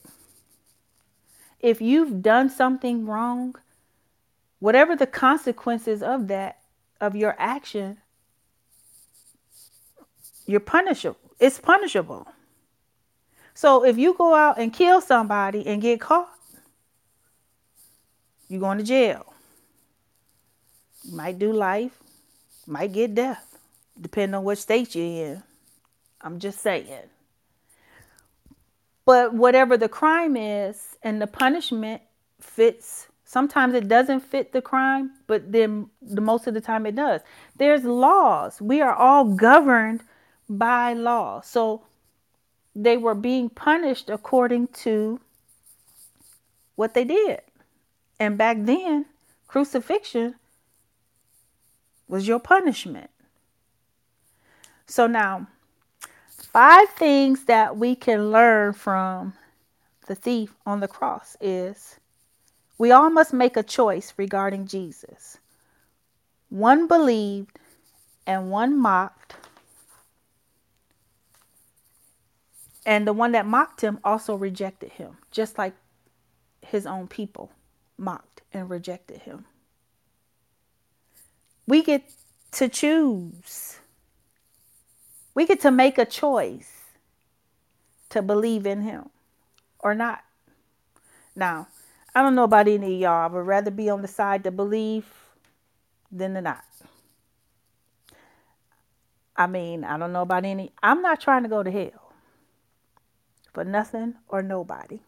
If 1.60 1.82
you've 1.82 2.22
done 2.22 2.50
something 2.50 3.06
wrong, 3.06 3.56
whatever 4.60 4.96
the 4.96 5.08
consequences 5.08 6.04
of 6.04 6.28
that 6.28 6.60
of 7.00 7.16
your 7.16 7.36
action, 7.38 7.98
you're 10.46 10.60
punishable. 10.60 11.20
It's 11.40 11.60
punishable. 11.60 12.28
So 13.54 13.86
if 13.86 13.98
you 13.98 14.14
go 14.14 14.34
out 14.34 14.58
and 14.58 14.74
kill 14.74 15.02
somebody 15.02 15.66
and 15.68 15.82
get 15.82 16.02
caught, 16.02 16.30
you're 18.48 18.60
going 18.60 18.78
to 18.78 18.84
jail. 18.84 19.34
You 21.04 21.16
might 21.16 21.38
do 21.38 21.52
life, 21.52 21.98
might 22.66 22.94
get 22.94 23.16
death, 23.16 23.58
depending 24.00 24.36
on 24.36 24.44
what 24.44 24.58
state 24.58 24.96
you're 24.96 25.06
in. 25.06 25.44
I'm 26.22 26.40
just 26.40 26.60
saying. 26.60 27.10
But 29.06 29.34
whatever 29.34 29.78
the 29.78 29.90
crime 29.90 30.38
is 30.38 30.98
and 31.04 31.22
the 31.22 31.28
punishment 31.28 32.02
fits, 32.40 33.08
sometimes 33.26 33.74
it 33.74 33.88
doesn't 33.88 34.22
fit 34.22 34.54
the 34.54 34.62
crime, 34.62 35.12
but 35.28 35.52
then 35.52 35.90
the 36.02 36.22
most 36.22 36.48
of 36.48 36.54
the 36.54 36.62
time 36.62 36.86
it 36.86 36.96
does. 36.96 37.22
There's 37.58 37.84
laws. 37.84 38.62
We 38.62 38.82
are 38.82 38.94
all 38.94 39.26
governed 39.26 40.04
by 40.50 40.94
law. 40.94 41.42
So 41.42 41.84
they 42.76 42.98
were 42.98 43.16
being 43.16 43.50
punished 43.50 44.10
according 44.10 44.68
to 44.68 45.20
what 46.76 46.94
they 46.94 47.04
did. 47.04 47.42
And 48.20 48.38
back 48.38 48.58
then, 48.62 49.06
crucifixion 49.48 50.36
was 52.08 52.28
your 52.28 52.40
punishment. 52.40 53.10
So 54.86 55.08
now, 55.08 55.48
five 56.54 56.90
things 56.90 57.46
that 57.46 57.78
we 57.78 57.96
can 57.96 58.32
learn 58.32 58.74
from 58.74 59.34
the 60.08 60.16
thief 60.16 60.56
on 60.66 60.80
the 60.80 60.88
cross 60.88 61.36
is 61.42 62.00
we 62.78 62.92
all 62.92 63.10
must 63.10 63.34
make 63.34 63.58
a 63.58 63.64
choice 63.64 64.14
regarding 64.18 64.68
Jesus. 64.68 65.40
One 66.50 66.88
believed 66.88 67.60
and 68.28 68.52
one 68.52 68.78
mocked 68.78 69.36
And 72.86 73.08
the 73.08 73.14
one 73.14 73.32
that 73.32 73.46
mocked 73.46 73.82
him 73.82 74.00
also 74.04 74.36
rejected 74.36 74.92
him, 74.92 75.18
just 75.32 75.58
like 75.58 75.74
his 76.62 76.86
own 76.86 77.08
people 77.08 77.52
mocked 77.98 78.42
and 78.52 78.70
rejected 78.70 79.22
him. 79.22 79.46
We 81.66 81.82
get 81.82 82.12
to 82.54 82.68
choose. 82.68 83.80
We 85.36 85.46
get 85.46 85.62
to 85.62 85.72
make 85.72 85.98
a 85.98 86.06
choice 86.06 86.72
to 88.10 88.22
believe 88.22 88.66
in 88.66 88.82
him 88.82 89.10
or 89.80 89.96
not. 89.96 90.24
Now, 91.36 91.68
I 92.14 92.22
don't 92.22 92.36
know 92.36 92.44
about 92.44 92.68
any 92.68 92.96
of 92.96 93.02
y'all. 93.02 93.24
I 93.24 93.28
would 93.28 93.48
rather 93.48 93.72
be 93.72 93.90
on 93.90 94.02
the 94.04 94.08
side 94.08 94.44
to 94.44 94.52
believe 94.52 95.06
than 96.12 96.36
to 96.36 96.42
not. 96.42 96.64
I 99.36 99.48
mean, 99.48 99.84
I 99.84 99.98
don't 99.98 100.14
know 100.14 100.22
about 100.22 100.46
any. 100.46 100.72
I'm 100.84 101.02
not 101.02 101.20
trying 101.20 101.44
to 101.44 101.50
go 101.50 101.64
to 101.64 101.72
hell 101.72 102.14
for 103.52 103.64
nothing 103.64 104.16
or 104.28 104.44
nobody. 104.44 105.00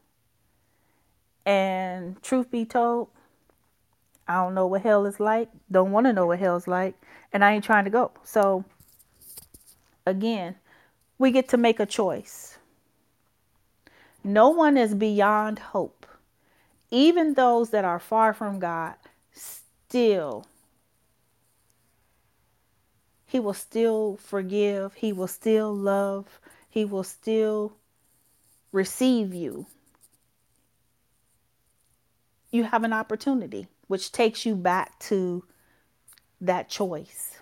And 1.46 2.22
truth 2.24 2.50
be 2.50 2.66
told, 2.66 3.10
I 4.28 4.42
don't 4.42 4.56
know 4.56 4.66
what 4.66 4.82
hell 4.82 5.06
is 5.06 5.20
like. 5.20 5.50
Don't 5.72 5.92
want 5.92 6.08
to 6.08 6.14
know 6.14 6.26
what 6.26 6.40
hell 6.40 6.56
is 6.56 6.68
like. 6.68 6.96
And 7.32 7.46
I 7.46 7.54
ain't 7.54 7.64
trying 7.64 7.86
to 7.86 7.92
go. 7.92 8.12
So, 8.24 8.66
again, 10.06 10.56
we 11.18 11.32
get 11.32 11.50
to 11.50 11.58
make 11.58 11.80
a 11.80 11.86
choice. 11.86 12.58
No 14.24 14.50
one 14.50 14.78
is 14.78 14.94
beyond 14.94 15.60
hope. 15.60 16.06
Even 16.92 17.34
those 17.34 17.72
that 17.72 17.86
are 17.86 18.00
far 18.00 18.34
from 18.34 18.60
God, 18.60 18.96
still, 19.32 20.46
He 23.26 23.40
will 23.40 23.54
still 23.54 24.18
forgive. 24.18 24.94
He 24.96 25.12
will 25.12 25.28
still 25.28 25.74
love. 25.74 26.40
He 26.70 26.86
will 26.86 27.04
still 27.04 27.74
receive 28.76 29.34
you, 29.34 29.66
you 32.52 32.64
have 32.66 32.84
an 32.84 32.94
opportunity, 32.94 33.68
which 33.88 34.12
takes 34.12 34.46
you 34.46 34.56
back 34.56 35.00
to 35.00 35.46
that 36.42 36.70
choice. 36.70 37.35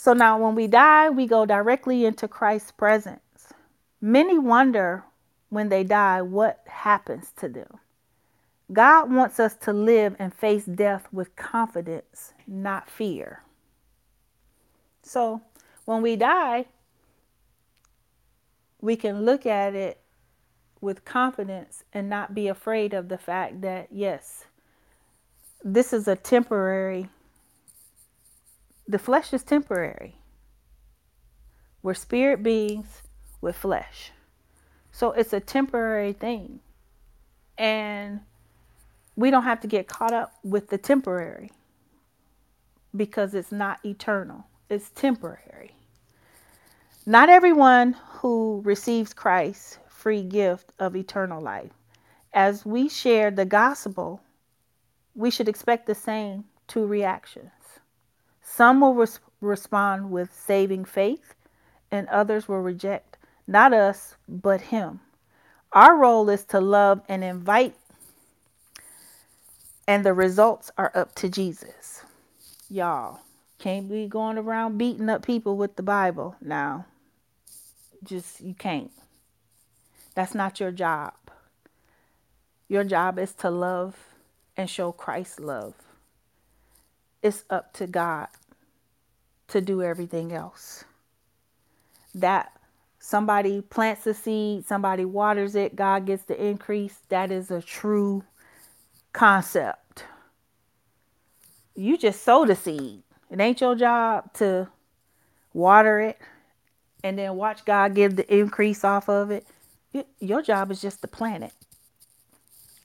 So 0.00 0.14
now, 0.14 0.42
when 0.42 0.54
we 0.54 0.66
die, 0.66 1.10
we 1.10 1.26
go 1.26 1.44
directly 1.44 2.06
into 2.06 2.26
Christ's 2.26 2.72
presence. 2.72 3.52
Many 4.00 4.38
wonder 4.38 5.04
when 5.50 5.68
they 5.68 5.84
die 5.84 6.22
what 6.22 6.62
happens 6.66 7.32
to 7.36 7.50
them. 7.50 7.80
God 8.72 9.12
wants 9.12 9.38
us 9.38 9.54
to 9.56 9.74
live 9.74 10.16
and 10.18 10.32
face 10.32 10.64
death 10.64 11.06
with 11.12 11.36
confidence, 11.36 12.32
not 12.46 12.88
fear. 12.88 13.42
So, 15.02 15.42
when 15.84 16.00
we 16.00 16.16
die, 16.16 16.64
we 18.80 18.96
can 18.96 19.26
look 19.26 19.44
at 19.44 19.74
it 19.74 20.00
with 20.80 21.04
confidence 21.04 21.84
and 21.92 22.08
not 22.08 22.34
be 22.34 22.48
afraid 22.48 22.94
of 22.94 23.10
the 23.10 23.18
fact 23.18 23.60
that, 23.60 23.88
yes, 23.90 24.46
this 25.62 25.92
is 25.92 26.08
a 26.08 26.16
temporary, 26.16 27.10
the 28.90 28.98
flesh 28.98 29.32
is 29.32 29.44
temporary. 29.44 30.16
We're 31.80 31.94
spirit 31.94 32.42
beings 32.42 33.02
with 33.40 33.54
flesh. 33.54 34.10
So 34.90 35.12
it's 35.12 35.32
a 35.32 35.38
temporary 35.38 36.12
thing. 36.12 36.58
And 37.56 38.20
we 39.14 39.30
don't 39.30 39.44
have 39.44 39.60
to 39.60 39.68
get 39.68 39.86
caught 39.86 40.12
up 40.12 40.32
with 40.42 40.70
the 40.70 40.78
temporary 40.78 41.52
because 42.96 43.32
it's 43.32 43.52
not 43.52 43.78
eternal, 43.84 44.44
it's 44.68 44.90
temporary. 44.90 45.70
Not 47.06 47.28
everyone 47.28 47.92
who 47.92 48.60
receives 48.64 49.14
Christ's 49.14 49.78
free 49.88 50.24
gift 50.24 50.72
of 50.80 50.96
eternal 50.96 51.40
life. 51.40 51.70
As 52.32 52.66
we 52.66 52.88
share 52.88 53.30
the 53.30 53.44
gospel, 53.44 54.20
we 55.14 55.30
should 55.30 55.48
expect 55.48 55.86
the 55.86 55.94
same 55.94 56.44
two 56.66 56.86
reactions. 56.86 57.59
Some 58.52 58.80
will 58.80 58.94
res- 58.94 59.20
respond 59.40 60.10
with 60.10 60.34
saving 60.34 60.84
faith, 60.84 61.34
and 61.90 62.08
others 62.08 62.48
will 62.48 62.60
reject 62.60 63.16
not 63.46 63.72
us, 63.72 64.16
but 64.28 64.60
Him. 64.60 65.00
Our 65.72 65.96
role 65.96 66.28
is 66.28 66.44
to 66.46 66.60
love 66.60 67.00
and 67.08 67.22
invite, 67.22 67.76
and 69.86 70.04
the 70.04 70.12
results 70.12 70.70
are 70.76 70.92
up 70.94 71.14
to 71.16 71.28
Jesus. 71.28 72.02
Y'all 72.68 73.20
can't 73.58 73.88
be 73.88 74.06
going 74.06 74.38
around 74.38 74.78
beating 74.78 75.08
up 75.08 75.24
people 75.24 75.56
with 75.56 75.76
the 75.76 75.82
Bible 75.82 76.36
now 76.40 76.86
just 78.02 78.40
you 78.40 78.54
can't. 78.54 78.92
That's 80.14 80.34
not 80.34 80.60
your 80.60 80.72
job. 80.72 81.14
Your 82.68 82.84
job 82.84 83.18
is 83.18 83.32
to 83.34 83.50
love 83.50 83.96
and 84.56 84.68
show 84.68 84.92
Christ's 84.92 85.40
love. 85.40 85.74
It's 87.22 87.44
up 87.50 87.72
to 87.74 87.86
God 87.86 88.28
to 89.50 89.60
do 89.60 89.82
everything 89.82 90.32
else. 90.32 90.84
That 92.14 92.52
somebody 92.98 93.60
plants 93.60 94.04
the 94.04 94.14
seed, 94.14 94.66
somebody 94.66 95.04
waters 95.04 95.54
it, 95.54 95.76
God 95.76 96.06
gets 96.06 96.24
the 96.24 96.42
increase. 96.44 96.98
That 97.08 97.30
is 97.30 97.50
a 97.50 97.62
true 97.62 98.24
concept. 99.12 100.04
You 101.74 101.96
just 101.96 102.22
sow 102.22 102.44
the 102.44 102.56
seed. 102.56 103.02
It 103.30 103.40
ain't 103.40 103.60
your 103.60 103.76
job 103.76 104.32
to 104.34 104.68
water 105.52 106.00
it, 106.00 106.18
and 107.04 107.18
then 107.18 107.36
watch 107.36 107.64
God 107.64 107.94
give 107.94 108.16
the 108.16 108.34
increase 108.34 108.84
off 108.84 109.08
of 109.08 109.30
it. 109.30 109.46
Your 110.18 110.42
job 110.42 110.70
is 110.70 110.80
just 110.80 111.00
to 111.02 111.08
plant 111.08 111.44
it. 111.44 111.52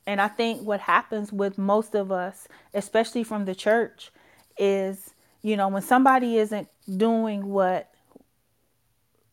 And 0.08 0.22
I 0.22 0.28
think 0.28 0.62
what 0.62 0.82
happens 0.82 1.34
with 1.34 1.58
most 1.58 1.96
of 1.96 2.12
us, 2.12 2.48
especially 2.76 3.24
from 3.24 3.46
the 3.46 3.56
church, 3.56 4.12
is, 4.58 5.15
you 5.46 5.58
know, 5.58 5.70
when 5.70 5.84
somebody 5.84 6.40
isn't 6.40 6.70
doing 6.98 7.50
what 7.52 7.92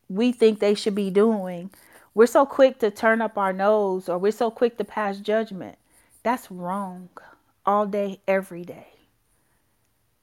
we 0.09 0.31
think 0.33 0.59
they 0.59 0.75
should 0.75 0.95
be 0.95 1.11
doing, 1.11 1.71
we're 2.15 2.27
so 2.27 2.45
quick 2.45 2.79
to 2.79 2.91
turn 2.91 3.21
up 3.21 3.37
our 3.37 3.53
nose 3.53 4.09
or 4.09 4.17
we're 4.19 4.31
so 4.31 4.51
quick 4.51 4.77
to 4.77 4.85
pass 4.85 5.19
judgment. 5.19 5.77
That's 6.23 6.51
wrong 6.51 7.09
all 7.65 7.87
day, 7.87 8.21
every 8.27 8.63
day. 8.65 8.87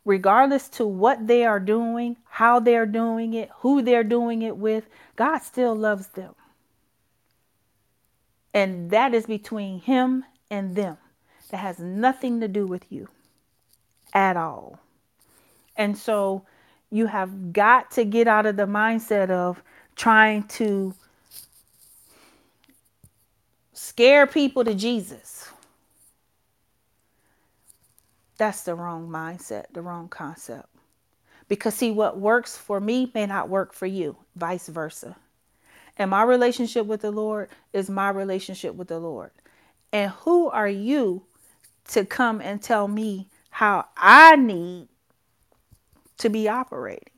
regardless 0.04 0.68
to 0.70 0.86
what 0.86 1.26
they 1.26 1.44
are 1.44 1.60
doing, 1.60 2.16
how 2.30 2.60
they're 2.60 2.86
doing 2.86 3.34
it, 3.34 3.50
who 3.58 3.82
they're 3.82 4.04
doing 4.04 4.42
it 4.42 4.56
with, 4.56 4.86
God 5.16 5.38
still 5.40 5.74
loves 5.76 6.08
them. 6.08 6.34
And 8.54 8.90
that 8.90 9.14
is 9.14 9.26
between 9.26 9.80
him 9.80 10.24
and 10.50 10.76
them. 10.76 10.98
That 11.50 11.58
has 11.58 11.78
nothing 11.78 12.40
to 12.40 12.48
do 12.48 12.66
with 12.66 12.86
you 12.90 13.08
at 14.14 14.36
all. 14.36 14.80
And 15.76 15.96
so 15.96 16.44
you 16.90 17.06
have 17.06 17.52
got 17.52 17.90
to 17.92 18.04
get 18.04 18.28
out 18.28 18.46
of 18.46 18.56
the 18.56 18.66
mindset 18.66 19.30
of 19.30 19.62
trying 19.96 20.44
to 20.44 20.94
scare 23.72 24.26
people 24.26 24.64
to 24.64 24.74
Jesus. 24.74 25.48
That's 28.38 28.62
the 28.62 28.74
wrong 28.74 29.08
mindset, 29.08 29.66
the 29.72 29.82
wrong 29.82 30.08
concept. 30.08 30.68
Because, 31.48 31.74
see, 31.74 31.90
what 31.90 32.18
works 32.18 32.56
for 32.56 32.80
me 32.80 33.10
may 33.14 33.26
not 33.26 33.48
work 33.48 33.74
for 33.74 33.86
you, 33.86 34.16
vice 34.36 34.68
versa. 34.68 35.16
And 35.98 36.10
my 36.10 36.22
relationship 36.22 36.86
with 36.86 37.02
the 37.02 37.10
Lord 37.10 37.50
is 37.72 37.90
my 37.90 38.08
relationship 38.08 38.74
with 38.74 38.88
the 38.88 38.98
Lord. 38.98 39.30
And 39.92 40.10
who 40.12 40.48
are 40.48 40.68
you 40.68 41.24
to 41.88 42.04
come 42.04 42.40
and 42.40 42.62
tell 42.62 42.88
me 42.88 43.28
how 43.50 43.86
I 43.96 44.36
need 44.36 44.88
to 46.20 46.28
be 46.30 46.48
operating? 46.48 47.12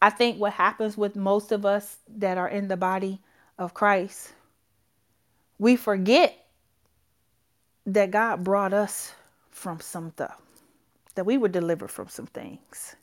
I 0.00 0.10
think 0.10 0.40
what 0.40 0.52
happens 0.52 0.96
with 0.96 1.14
most 1.14 1.52
of 1.52 1.64
us 1.64 1.98
that 2.16 2.36
are 2.36 2.48
in 2.48 2.66
the 2.66 2.76
body 2.76 3.20
of 3.58 3.74
Christ, 3.74 4.32
we 5.58 5.76
forget 5.76 6.46
that 7.86 8.10
God 8.10 8.42
brought 8.42 8.72
us 8.72 9.12
from 9.50 9.78
some 9.78 10.10
stuff, 10.10 10.40
that 11.14 11.24
we 11.24 11.38
were 11.38 11.48
delivered 11.48 11.90
from 11.90 12.08
some 12.08 12.26
things. 12.26 12.96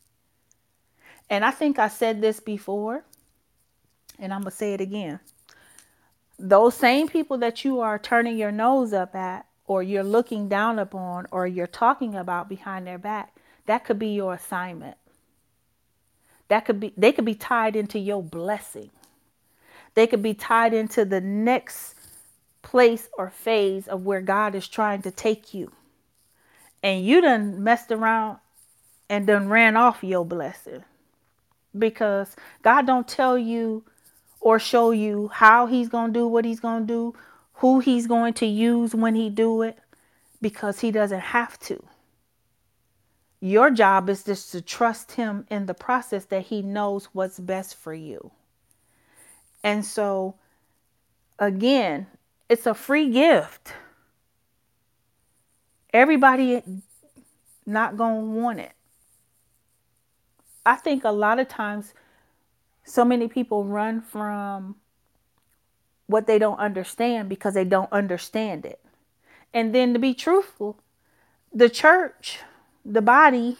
And 1.29 1.45
I 1.45 1.51
think 1.51 1.79
I 1.79 1.87
said 1.87 2.21
this 2.21 2.39
before, 2.39 3.03
and 4.17 4.33
I'm 4.33 4.41
going 4.41 4.51
to 4.51 4.57
say 4.57 4.73
it 4.73 4.81
again. 4.81 5.19
Those 6.37 6.75
same 6.75 7.07
people 7.07 7.37
that 7.37 7.63
you 7.63 7.79
are 7.79 7.99
turning 7.99 8.37
your 8.37 8.51
nose 8.51 8.93
up 8.93 9.15
at, 9.15 9.45
or 9.67 9.83
you're 9.83 10.03
looking 10.03 10.49
down 10.49 10.79
upon, 10.79 11.27
or 11.31 11.45
you're 11.45 11.67
talking 11.67 12.15
about 12.15 12.49
behind 12.49 12.87
their 12.87 12.97
back, 12.97 13.35
that 13.69 13.85
could 13.85 13.99
be 13.99 14.07
your 14.07 14.33
assignment. 14.33 14.97
That 16.47 16.65
could 16.65 16.79
be 16.79 16.91
they 16.97 17.11
could 17.11 17.23
be 17.23 17.35
tied 17.35 17.75
into 17.75 17.99
your 17.99 18.23
blessing. 18.23 18.89
They 19.93 20.07
could 20.07 20.23
be 20.23 20.33
tied 20.33 20.73
into 20.73 21.05
the 21.05 21.21
next 21.21 21.93
place 22.63 23.09
or 23.15 23.29
phase 23.29 23.87
of 23.87 24.07
where 24.07 24.21
God 24.21 24.55
is 24.55 24.67
trying 24.67 25.03
to 25.03 25.11
take 25.11 25.53
you. 25.53 25.71
And 26.81 27.05
you 27.05 27.21
done 27.21 27.63
messed 27.63 27.91
around 27.91 28.39
and 29.07 29.27
done 29.27 29.49
ran 29.49 29.77
off 29.77 30.03
your 30.03 30.25
blessing. 30.25 30.83
Because 31.77 32.35
God 32.63 32.87
don't 32.87 33.07
tell 33.07 33.37
you 33.37 33.83
or 34.41 34.57
show 34.57 34.89
you 34.89 35.27
how 35.31 35.67
he's 35.67 35.89
going 35.89 36.11
to 36.11 36.19
do 36.19 36.27
what 36.27 36.43
he's 36.43 36.59
going 36.59 36.87
to 36.87 36.91
do, 36.91 37.13
who 37.53 37.81
he's 37.81 38.07
going 38.07 38.33
to 38.33 38.47
use 38.47 38.95
when 38.95 39.13
he 39.13 39.29
do 39.29 39.61
it 39.61 39.77
because 40.41 40.79
he 40.79 40.89
doesn't 40.89 41.19
have 41.19 41.59
to. 41.59 41.83
Your 43.41 43.71
job 43.71 44.09
is 44.09 44.23
just 44.23 44.51
to 44.51 44.61
trust 44.61 45.13
him 45.13 45.45
in 45.49 45.65
the 45.65 45.73
process 45.73 46.25
that 46.25 46.47
he 46.47 46.61
knows 46.61 47.05
what's 47.13 47.39
best 47.39 47.75
for 47.75 47.93
you. 47.93 48.31
And 49.63 49.85
so 49.85 50.35
again, 51.37 52.07
it's 52.49 52.65
a 52.65 52.73
free 52.73 53.09
gift. 53.09 53.73
Everybody 55.93 56.61
not 57.65 57.97
going 57.97 58.21
to 58.21 58.41
want 58.41 58.59
it. 58.59 58.73
I 60.65 60.75
think 60.75 61.03
a 61.03 61.11
lot 61.11 61.39
of 61.39 61.47
times 61.47 61.93
so 62.83 63.05
many 63.05 63.27
people 63.27 63.63
run 63.63 64.01
from 64.01 64.75
what 66.07 66.27
they 66.27 66.39
don't 66.39 66.59
understand 66.59 67.29
because 67.29 67.53
they 67.53 67.63
don't 67.63 67.91
understand 67.91 68.65
it. 68.65 68.79
And 69.53 69.73
then 69.73 69.93
to 69.93 69.99
be 69.99 70.13
truthful, 70.13 70.79
the 71.53 71.69
church, 71.69 72.39
the 72.85 73.01
body, 73.01 73.57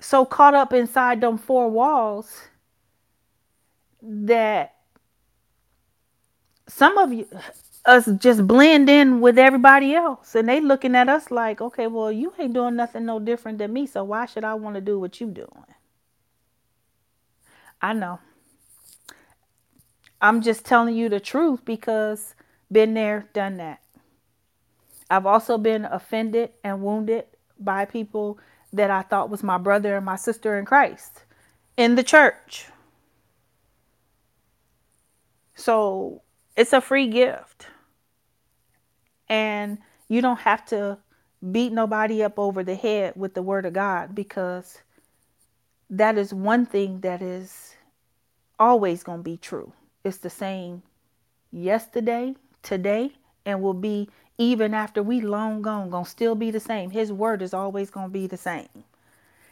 so 0.00 0.24
caught 0.24 0.54
up 0.54 0.72
inside 0.72 1.20
them 1.20 1.38
four 1.38 1.70
walls 1.70 2.42
that 4.02 4.74
some 6.68 6.98
of 6.98 7.12
you 7.12 7.28
us 7.84 8.08
just 8.18 8.46
blend 8.46 8.90
in 8.90 9.20
with 9.20 9.38
everybody 9.38 9.94
else. 9.94 10.34
And 10.34 10.48
they 10.48 10.60
looking 10.60 10.96
at 10.96 11.08
us 11.08 11.30
like 11.30 11.60
okay 11.60 11.86
well 11.86 12.12
you 12.12 12.32
ain't 12.38 12.54
doing 12.54 12.76
nothing 12.76 13.06
no 13.06 13.20
different 13.20 13.58
than 13.58 13.72
me 13.72 13.86
so 13.86 14.04
why 14.04 14.26
should 14.26 14.44
i 14.44 14.54
want 14.54 14.74
to 14.74 14.80
do 14.80 14.98
what 14.98 15.20
you 15.20 15.28
doing? 15.28 15.64
I 17.80 17.92
know. 17.92 18.20
I'm 20.20 20.40
just 20.42 20.64
telling 20.64 20.96
you 20.96 21.08
the 21.08 21.20
truth 21.20 21.64
because 21.64 22.34
been 22.72 22.94
there 22.94 23.28
done 23.32 23.58
that. 23.58 23.80
I've 25.10 25.26
also 25.26 25.58
been 25.58 25.84
offended 25.84 26.50
and 26.64 26.82
wounded 26.82 27.26
by 27.58 27.84
people 27.84 28.38
that 28.72 28.90
i 28.90 29.02
thought 29.02 29.30
was 29.30 29.42
my 29.42 29.58
brother 29.58 29.96
and 29.96 30.04
my 30.04 30.16
sister 30.16 30.58
in 30.58 30.64
christ 30.64 31.24
in 31.76 31.94
the 31.94 32.02
church 32.02 32.66
so 35.54 36.22
it's 36.56 36.72
a 36.72 36.80
free 36.80 37.08
gift 37.08 37.66
and 39.28 39.78
you 40.08 40.20
don't 40.20 40.40
have 40.40 40.64
to 40.66 40.98
beat 41.52 41.72
nobody 41.72 42.22
up 42.22 42.38
over 42.38 42.62
the 42.62 42.74
head 42.74 43.14
with 43.16 43.34
the 43.34 43.42
word 43.42 43.66
of 43.66 43.72
God 43.72 44.14
because 44.14 44.78
that 45.90 46.18
is 46.18 46.32
one 46.32 46.66
thing 46.66 47.00
that 47.00 47.22
is 47.22 47.74
always 48.58 49.02
going 49.02 49.18
to 49.18 49.24
be 49.24 49.36
true. 49.36 49.72
It's 50.04 50.18
the 50.18 50.30
same 50.30 50.82
yesterday, 51.52 52.34
today, 52.62 53.12
and 53.44 53.60
will 53.62 53.74
be 53.74 54.08
even 54.38 54.74
after 54.74 55.02
we 55.02 55.20
long 55.20 55.62
gone, 55.62 55.90
to 55.90 56.04
still 56.08 56.34
be 56.34 56.50
the 56.50 56.60
same. 56.60 56.90
His 56.90 57.12
word 57.12 57.42
is 57.42 57.54
always 57.54 57.90
to 57.90 58.08
be 58.08 58.26
the 58.26 58.36
same. 58.36 58.84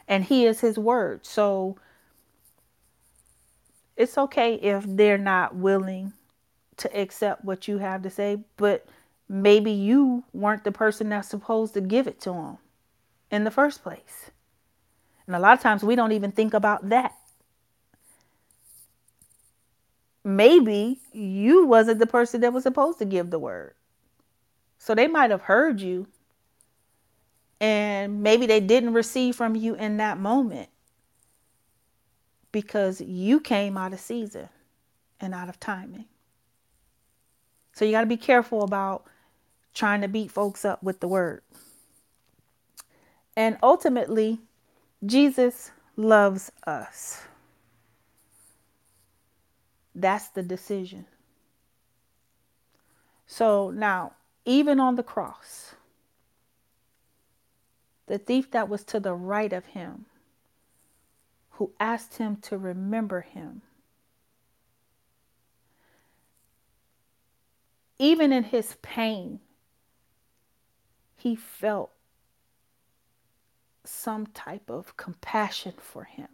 And 0.06 0.24
he 0.24 0.44
is 0.44 0.60
his 0.60 0.78
word. 0.78 1.24
So 1.24 1.76
it's 3.96 4.18
okay 4.18 4.54
if 4.54 4.84
they're 4.86 5.18
not 5.18 5.54
willing 5.54 6.12
to 6.76 6.98
accept 6.98 7.44
what 7.44 7.68
you 7.68 7.78
have 7.78 8.02
to 8.02 8.10
say, 8.10 8.38
but 8.56 8.86
maybe 9.28 9.70
you 9.70 10.24
weren't 10.32 10.64
the 10.64 10.72
person 10.72 11.08
that's 11.08 11.28
supposed 11.28 11.74
to 11.74 11.80
give 11.80 12.06
it 12.06 12.20
to 12.20 12.30
them 12.30 12.58
in 13.30 13.44
the 13.44 13.50
first 13.50 13.82
place. 13.82 14.30
And 15.26 15.34
a 15.34 15.38
lot 15.38 15.54
of 15.54 15.60
times 15.60 15.82
we 15.82 15.96
don't 15.96 16.12
even 16.12 16.32
think 16.32 16.52
about 16.52 16.90
that. 16.90 17.14
Maybe 20.22 21.00
you 21.12 21.66
wasn't 21.66 21.98
the 21.98 22.06
person 22.06 22.40
that 22.42 22.52
was 22.52 22.62
supposed 22.62 22.98
to 22.98 23.04
give 23.04 23.30
the 23.30 23.38
word. 23.38 23.74
So 24.84 24.94
they 24.94 25.06
might 25.06 25.30
have 25.30 25.40
heard 25.40 25.80
you 25.80 26.08
and 27.58 28.22
maybe 28.22 28.44
they 28.44 28.60
didn't 28.60 28.92
receive 28.92 29.34
from 29.34 29.56
you 29.56 29.74
in 29.76 29.96
that 29.96 30.18
moment 30.18 30.68
because 32.52 33.00
you 33.00 33.40
came 33.40 33.78
out 33.78 33.94
of 33.94 34.00
season 34.00 34.50
and 35.18 35.32
out 35.32 35.48
of 35.48 35.58
timing. 35.58 36.04
So 37.72 37.86
you 37.86 37.92
got 37.92 38.02
to 38.02 38.06
be 38.06 38.18
careful 38.18 38.62
about 38.62 39.06
trying 39.72 40.02
to 40.02 40.08
beat 40.08 40.30
folks 40.30 40.66
up 40.66 40.82
with 40.82 41.00
the 41.00 41.08
word. 41.08 41.40
And 43.38 43.56
ultimately, 43.62 44.38
Jesus 45.06 45.70
loves 45.96 46.52
us. 46.66 47.22
That's 49.94 50.28
the 50.28 50.42
decision. 50.42 51.06
So 53.26 53.70
now, 53.70 54.12
even 54.44 54.80
on 54.80 54.96
the 54.96 55.02
cross, 55.02 55.74
the 58.06 58.18
thief 58.18 58.50
that 58.50 58.68
was 58.68 58.84
to 58.84 59.00
the 59.00 59.14
right 59.14 59.52
of 59.52 59.66
him, 59.66 60.06
who 61.52 61.72
asked 61.80 62.18
him 62.18 62.36
to 62.36 62.58
remember 62.58 63.22
him, 63.22 63.62
even 67.98 68.32
in 68.32 68.44
his 68.44 68.76
pain, 68.82 69.40
he 71.16 71.34
felt 71.34 71.90
some 73.84 74.26
type 74.26 74.68
of 74.68 74.96
compassion 74.96 75.74
for 75.78 76.04
him. 76.04 76.28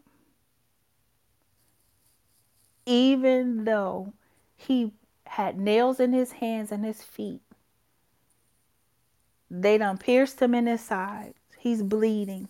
Even 2.86 3.64
though 3.64 4.12
he 4.56 4.92
had 5.26 5.58
nails 5.58 6.00
in 6.00 6.12
his 6.12 6.32
hands 6.32 6.72
and 6.72 6.84
his 6.84 7.02
feet, 7.02 7.42
they 9.50 9.78
done 9.78 9.98
pierced 9.98 10.40
him 10.40 10.54
in 10.54 10.66
his 10.66 10.80
side. 10.80 11.34
He's 11.58 11.82
bleeding. 11.82 12.48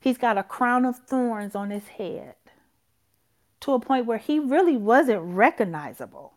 He's 0.00 0.18
got 0.18 0.36
a 0.36 0.42
crown 0.42 0.84
of 0.84 0.98
thorns 0.98 1.54
on 1.54 1.70
his 1.70 1.86
head 1.86 2.34
to 3.60 3.72
a 3.72 3.80
point 3.80 4.06
where 4.06 4.18
he 4.18 4.40
really 4.40 4.76
wasn't 4.76 5.22
recognizable, 5.22 6.34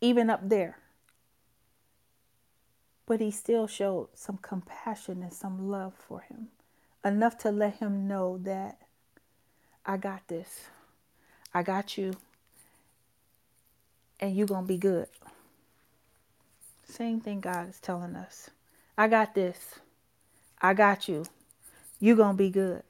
even 0.00 0.30
up 0.30 0.48
there. 0.48 0.78
But 3.06 3.20
he 3.20 3.32
still 3.32 3.66
showed 3.66 4.10
some 4.14 4.38
compassion 4.38 5.22
and 5.22 5.32
some 5.32 5.68
love 5.68 5.94
for 5.94 6.20
him, 6.20 6.48
enough 7.04 7.36
to 7.38 7.50
let 7.50 7.78
him 7.78 8.06
know 8.06 8.38
that 8.44 8.78
I 9.84 9.96
got 9.96 10.28
this. 10.28 10.66
I 11.52 11.64
got 11.64 11.98
you. 11.98 12.14
And 14.20 14.36
you're 14.36 14.46
going 14.46 14.64
to 14.64 14.68
be 14.68 14.78
good. 14.78 15.08
Same 16.98 17.20
thing 17.20 17.38
God 17.40 17.68
is 17.68 17.78
telling 17.78 18.16
us. 18.16 18.50
I 18.98 19.06
got 19.06 19.36
this. 19.36 19.76
I 20.60 20.74
got 20.74 21.08
you. 21.08 21.26
You're 22.00 22.16
going 22.16 22.34
to 22.34 22.36
be 22.36 22.50
good. 22.50 22.82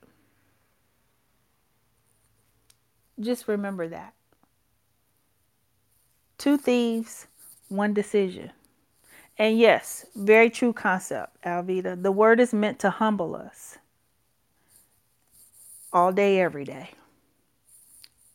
Just 3.20 3.46
remember 3.46 3.86
that. 3.88 4.14
Two 6.38 6.56
thieves, 6.56 7.26
one 7.68 7.92
decision. 7.92 8.50
And 9.36 9.58
yes, 9.58 10.06
very 10.16 10.48
true 10.48 10.72
concept, 10.72 11.42
Alvita. 11.42 12.02
The 12.02 12.12
word 12.12 12.40
is 12.40 12.54
meant 12.54 12.78
to 12.78 12.90
humble 12.90 13.36
us 13.36 13.76
all 15.92 16.12
day, 16.12 16.40
every 16.40 16.64
day. 16.64 16.92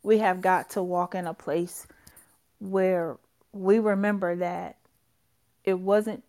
We 0.04 0.20
have 0.20 0.40
got 0.40 0.70
to 0.72 0.84
walk 0.84 1.16
in 1.16 1.26
a 1.26 1.34
place 1.34 1.88
where 2.60 3.18
we 3.54 3.80
remember 3.80 4.36
that 4.36 4.78
it 5.64 5.80
wasn't 5.80 6.24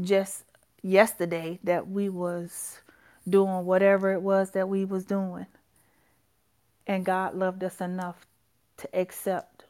just 0.00 0.44
yesterday 0.82 1.58
that 1.62 1.88
we 1.88 2.08
was 2.08 2.80
doing 3.28 3.64
whatever 3.64 4.12
it 4.12 4.22
was 4.22 4.50
that 4.50 4.68
we 4.68 4.84
was 4.84 5.04
doing 5.04 5.46
and 6.86 7.04
God 7.04 7.34
loved 7.34 7.62
us 7.62 7.80
enough 7.80 8.26
to 8.78 8.88
accept 8.98 9.64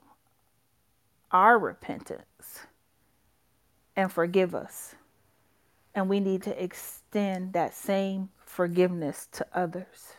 our 1.30 1.58
repentance 1.58 2.60
and 3.96 4.10
forgive 4.10 4.54
us. 4.54 4.94
And 5.94 6.08
we 6.08 6.20
need 6.20 6.42
to 6.44 6.62
extend 6.62 7.52
that 7.52 7.74
same 7.74 8.30
forgiveness 8.38 9.28
to 9.32 9.46
others 9.52 10.14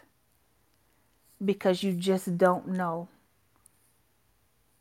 because 1.44 1.82
you 1.82 1.94
just 1.94 2.38
don't 2.38 2.68
know 2.68 3.10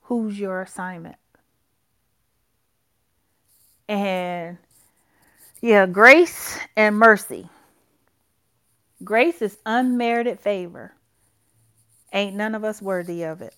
who's 0.02 0.38
your 0.38 0.60
assignment. 0.60 1.16
And 3.92 4.58
yeah, 5.62 5.86
grace 5.86 6.58
and 6.76 6.98
mercy. 6.98 7.48
Grace 9.04 9.42
is 9.42 9.58
unmerited 9.66 10.40
favor. 10.40 10.94
Ain't 12.12 12.36
none 12.36 12.54
of 12.54 12.64
us 12.64 12.82
worthy 12.82 13.24
of 13.24 13.42
it. 13.42 13.54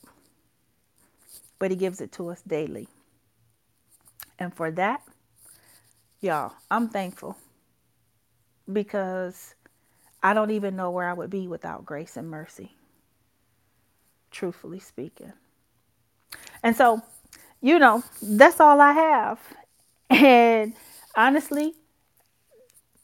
But 1.58 1.70
He 1.70 1.76
gives 1.78 2.00
it 2.00 2.12
to 2.14 2.30
us 2.30 2.42
daily. 2.42 2.88
And 4.38 4.54
for 4.54 4.70
that, 4.72 5.02
Y'all, 6.22 6.52
I'm 6.70 6.88
thankful 6.90 7.38
because 8.72 9.54
I 10.22 10.34
don't 10.34 10.50
even 10.52 10.76
know 10.76 10.90
where 10.90 11.08
I 11.08 11.14
would 11.14 11.30
be 11.30 11.48
without 11.48 11.86
grace 11.86 12.16
and 12.16 12.30
mercy, 12.30 12.72
truthfully 14.30 14.80
speaking. 14.80 15.32
And 16.62 16.76
so, 16.76 17.02
you 17.62 17.78
know, 17.78 18.04
that's 18.22 18.60
all 18.60 18.80
I 18.80 18.92
have. 18.92 19.40
And 20.10 20.74
honestly, 21.16 21.74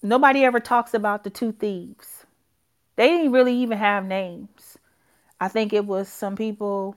nobody 0.03 0.44
ever 0.44 0.61
talks 0.61 0.94
about 0.94 1.24
the 1.24 1.30
two 1.30 1.53
thieves. 1.53 2.24
They 2.96 3.09
didn't 3.09 3.32
really 3.32 3.57
even 3.57 3.78
have 3.78 4.05
names. 4.05 4.78
I 5.40 5.48
think 5.48 5.72
it 5.72 5.86
was 5.86 6.09
some 6.09 6.36
people 6.36 6.96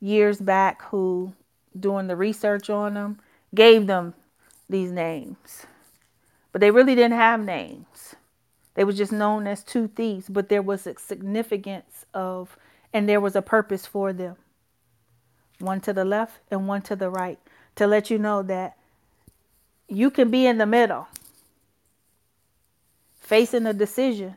years 0.00 0.40
back 0.40 0.82
who, 0.82 1.32
doing 1.78 2.06
the 2.06 2.16
research 2.16 2.70
on 2.70 2.94
them, 2.94 3.18
gave 3.54 3.86
them 3.86 4.14
these 4.68 4.92
names. 4.92 5.66
But 6.52 6.60
they 6.60 6.70
really 6.70 6.94
didn't 6.94 7.18
have 7.18 7.40
names. 7.40 8.14
They 8.74 8.84
were 8.84 8.92
just 8.92 9.12
known 9.12 9.46
as 9.46 9.64
two 9.64 9.88
thieves, 9.88 10.28
but 10.28 10.48
there 10.48 10.62
was 10.62 10.86
a 10.86 10.98
significance 10.98 12.04
of, 12.14 12.56
and 12.92 13.08
there 13.08 13.20
was 13.20 13.34
a 13.34 13.42
purpose 13.42 13.86
for 13.86 14.12
them. 14.12 14.36
One 15.58 15.80
to 15.80 15.92
the 15.92 16.04
left 16.04 16.40
and 16.50 16.68
one 16.68 16.82
to 16.82 16.94
the 16.94 17.10
right 17.10 17.38
to 17.76 17.86
let 17.86 18.10
you 18.10 18.18
know 18.18 18.42
that 18.42 18.75
you 19.88 20.10
can 20.10 20.30
be 20.30 20.46
in 20.46 20.58
the 20.58 20.66
middle, 20.66 21.06
facing 23.20 23.66
a 23.66 23.72
decision. 23.72 24.36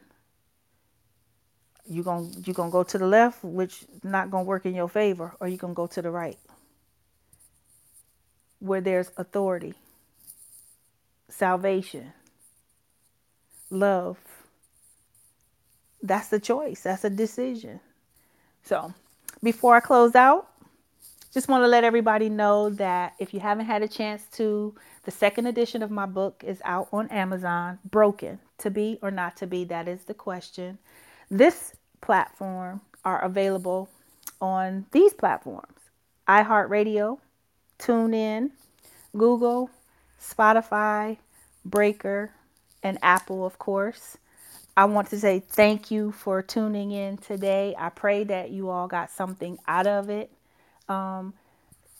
You're 1.87 2.03
going 2.03 2.43
you 2.45 2.53
gonna 2.53 2.71
go 2.71 2.83
to 2.83 2.97
the 2.97 3.07
left, 3.07 3.43
which 3.43 3.85
not 4.03 4.29
going 4.29 4.45
to 4.45 4.47
work 4.47 4.65
in 4.65 4.75
your 4.75 4.89
favor, 4.89 5.35
or 5.39 5.47
you're 5.47 5.57
going 5.57 5.73
to 5.73 5.77
go 5.77 5.87
to 5.87 6.01
the 6.01 6.11
right, 6.11 6.37
where 8.59 8.81
there's 8.81 9.11
authority 9.17 9.73
salvation, 11.29 12.11
love. 13.69 14.17
That's 16.01 16.29
the 16.29 16.39
choice, 16.39 16.81
that's 16.81 17.03
a 17.03 17.09
decision. 17.09 17.79
So, 18.63 18.93
before 19.43 19.75
I 19.75 19.79
close 19.79 20.15
out, 20.15 20.47
just 21.33 21.47
want 21.47 21.63
to 21.63 21.67
let 21.67 21.83
everybody 21.83 22.29
know 22.29 22.69
that 22.71 23.13
if 23.19 23.33
you 23.33 23.39
haven't 23.39 23.67
had 23.67 23.83
a 23.83 23.87
chance 23.87 24.23
to, 24.33 24.75
the 25.03 25.11
second 25.11 25.47
edition 25.47 25.83
of 25.83 25.91
my 25.91 26.05
book 26.05 26.43
is 26.45 26.61
out 26.65 26.87
on 26.91 27.07
Amazon, 27.09 27.79
Broken, 27.85 28.39
to 28.59 28.71
be 28.71 28.97
or 29.01 29.11
not 29.11 29.37
to 29.37 29.47
be, 29.47 29.63
that 29.65 29.87
is 29.87 30.03
the 30.05 30.13
question. 30.13 30.79
This 31.29 31.73
platform 32.01 32.81
are 33.05 33.23
available 33.23 33.89
on 34.41 34.85
these 34.91 35.13
platforms 35.13 35.77
iHeartRadio, 36.27 37.19
TuneIn, 37.79 38.51
Google, 39.17 39.69
Spotify, 40.21 41.17
Breaker, 41.65 42.31
and 42.83 42.97
Apple, 43.01 43.45
of 43.45 43.57
course. 43.59 44.17
I 44.77 44.85
want 44.85 45.09
to 45.09 45.19
say 45.19 45.39
thank 45.39 45.91
you 45.91 46.11
for 46.11 46.41
tuning 46.41 46.91
in 46.91 47.17
today. 47.17 47.75
I 47.77 47.89
pray 47.89 48.23
that 48.25 48.51
you 48.51 48.69
all 48.69 48.87
got 48.87 49.11
something 49.11 49.57
out 49.67 49.87
of 49.87 50.09
it. 50.09 50.31
Um, 50.89 51.33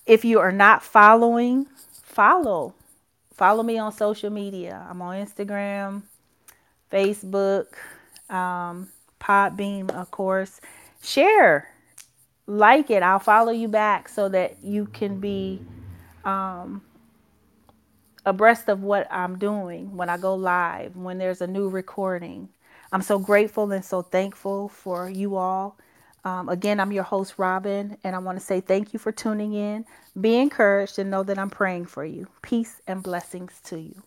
if 0.06 0.26
you 0.26 0.40
are 0.40 0.52
not 0.52 0.84
following, 0.84 1.68
follow. 2.04 2.74
Follow 3.36 3.64
me 3.64 3.78
on 3.78 3.94
social 3.94 4.30
media. 4.32 4.86
I'm 4.90 5.02
on 5.02 5.16
Instagram, 5.26 6.02
Facebook, 6.92 7.68
um, 8.30 8.90
Podbean, 9.22 9.92
of 9.92 10.12
course. 10.12 10.60
Share, 11.02 11.70
like 12.48 12.90
it. 12.90 13.04
I'll 13.04 13.20
follow 13.20 13.52
you 13.52 13.68
back 13.68 14.10
so 14.10 14.28
that 14.30 14.58
you 14.64 14.88
can 14.88 15.20
be 15.20 15.62
um, 16.26 16.82
abreast 18.26 18.68
of 18.70 18.84
what 18.84 19.08
I'm 19.12 19.38
doing 19.38 19.96
when 19.96 20.10
I 20.10 20.18
go 20.18 20.36
live, 20.36 20.96
when 20.98 21.18
there's 21.18 21.42
a 21.42 21.48
new 21.48 21.70
recording. 21.70 22.50
I'm 22.92 23.02
so 23.04 23.20
grateful 23.20 23.72
and 23.72 23.86
so 23.86 24.02
thankful 24.02 24.70
for 24.70 25.10
you 25.10 25.36
all. 25.36 25.78
Um, 26.26 26.50
again, 26.50 26.80
I'm 26.80 26.92
your 26.92 27.04
host, 27.04 27.36
Robin, 27.38 27.98
and 28.04 28.16
I 28.16 28.20
want 28.20 28.40
to 28.40 28.46
say 28.46 28.62
thank 28.62 28.94
you 28.94 29.00
for 29.00 29.12
tuning 29.12 29.54
in. 29.54 29.86
Be 30.20 30.38
encouraged 30.38 31.00
and 31.00 31.12
know 31.12 31.24
that 31.24 31.40
I'm 31.40 31.50
praying 31.52 31.88
for 31.88 32.06
you. 32.06 32.28
Peace 32.44 32.82
and 32.88 33.04
blessings 33.04 33.62
to 33.66 33.80
you. 33.80 34.04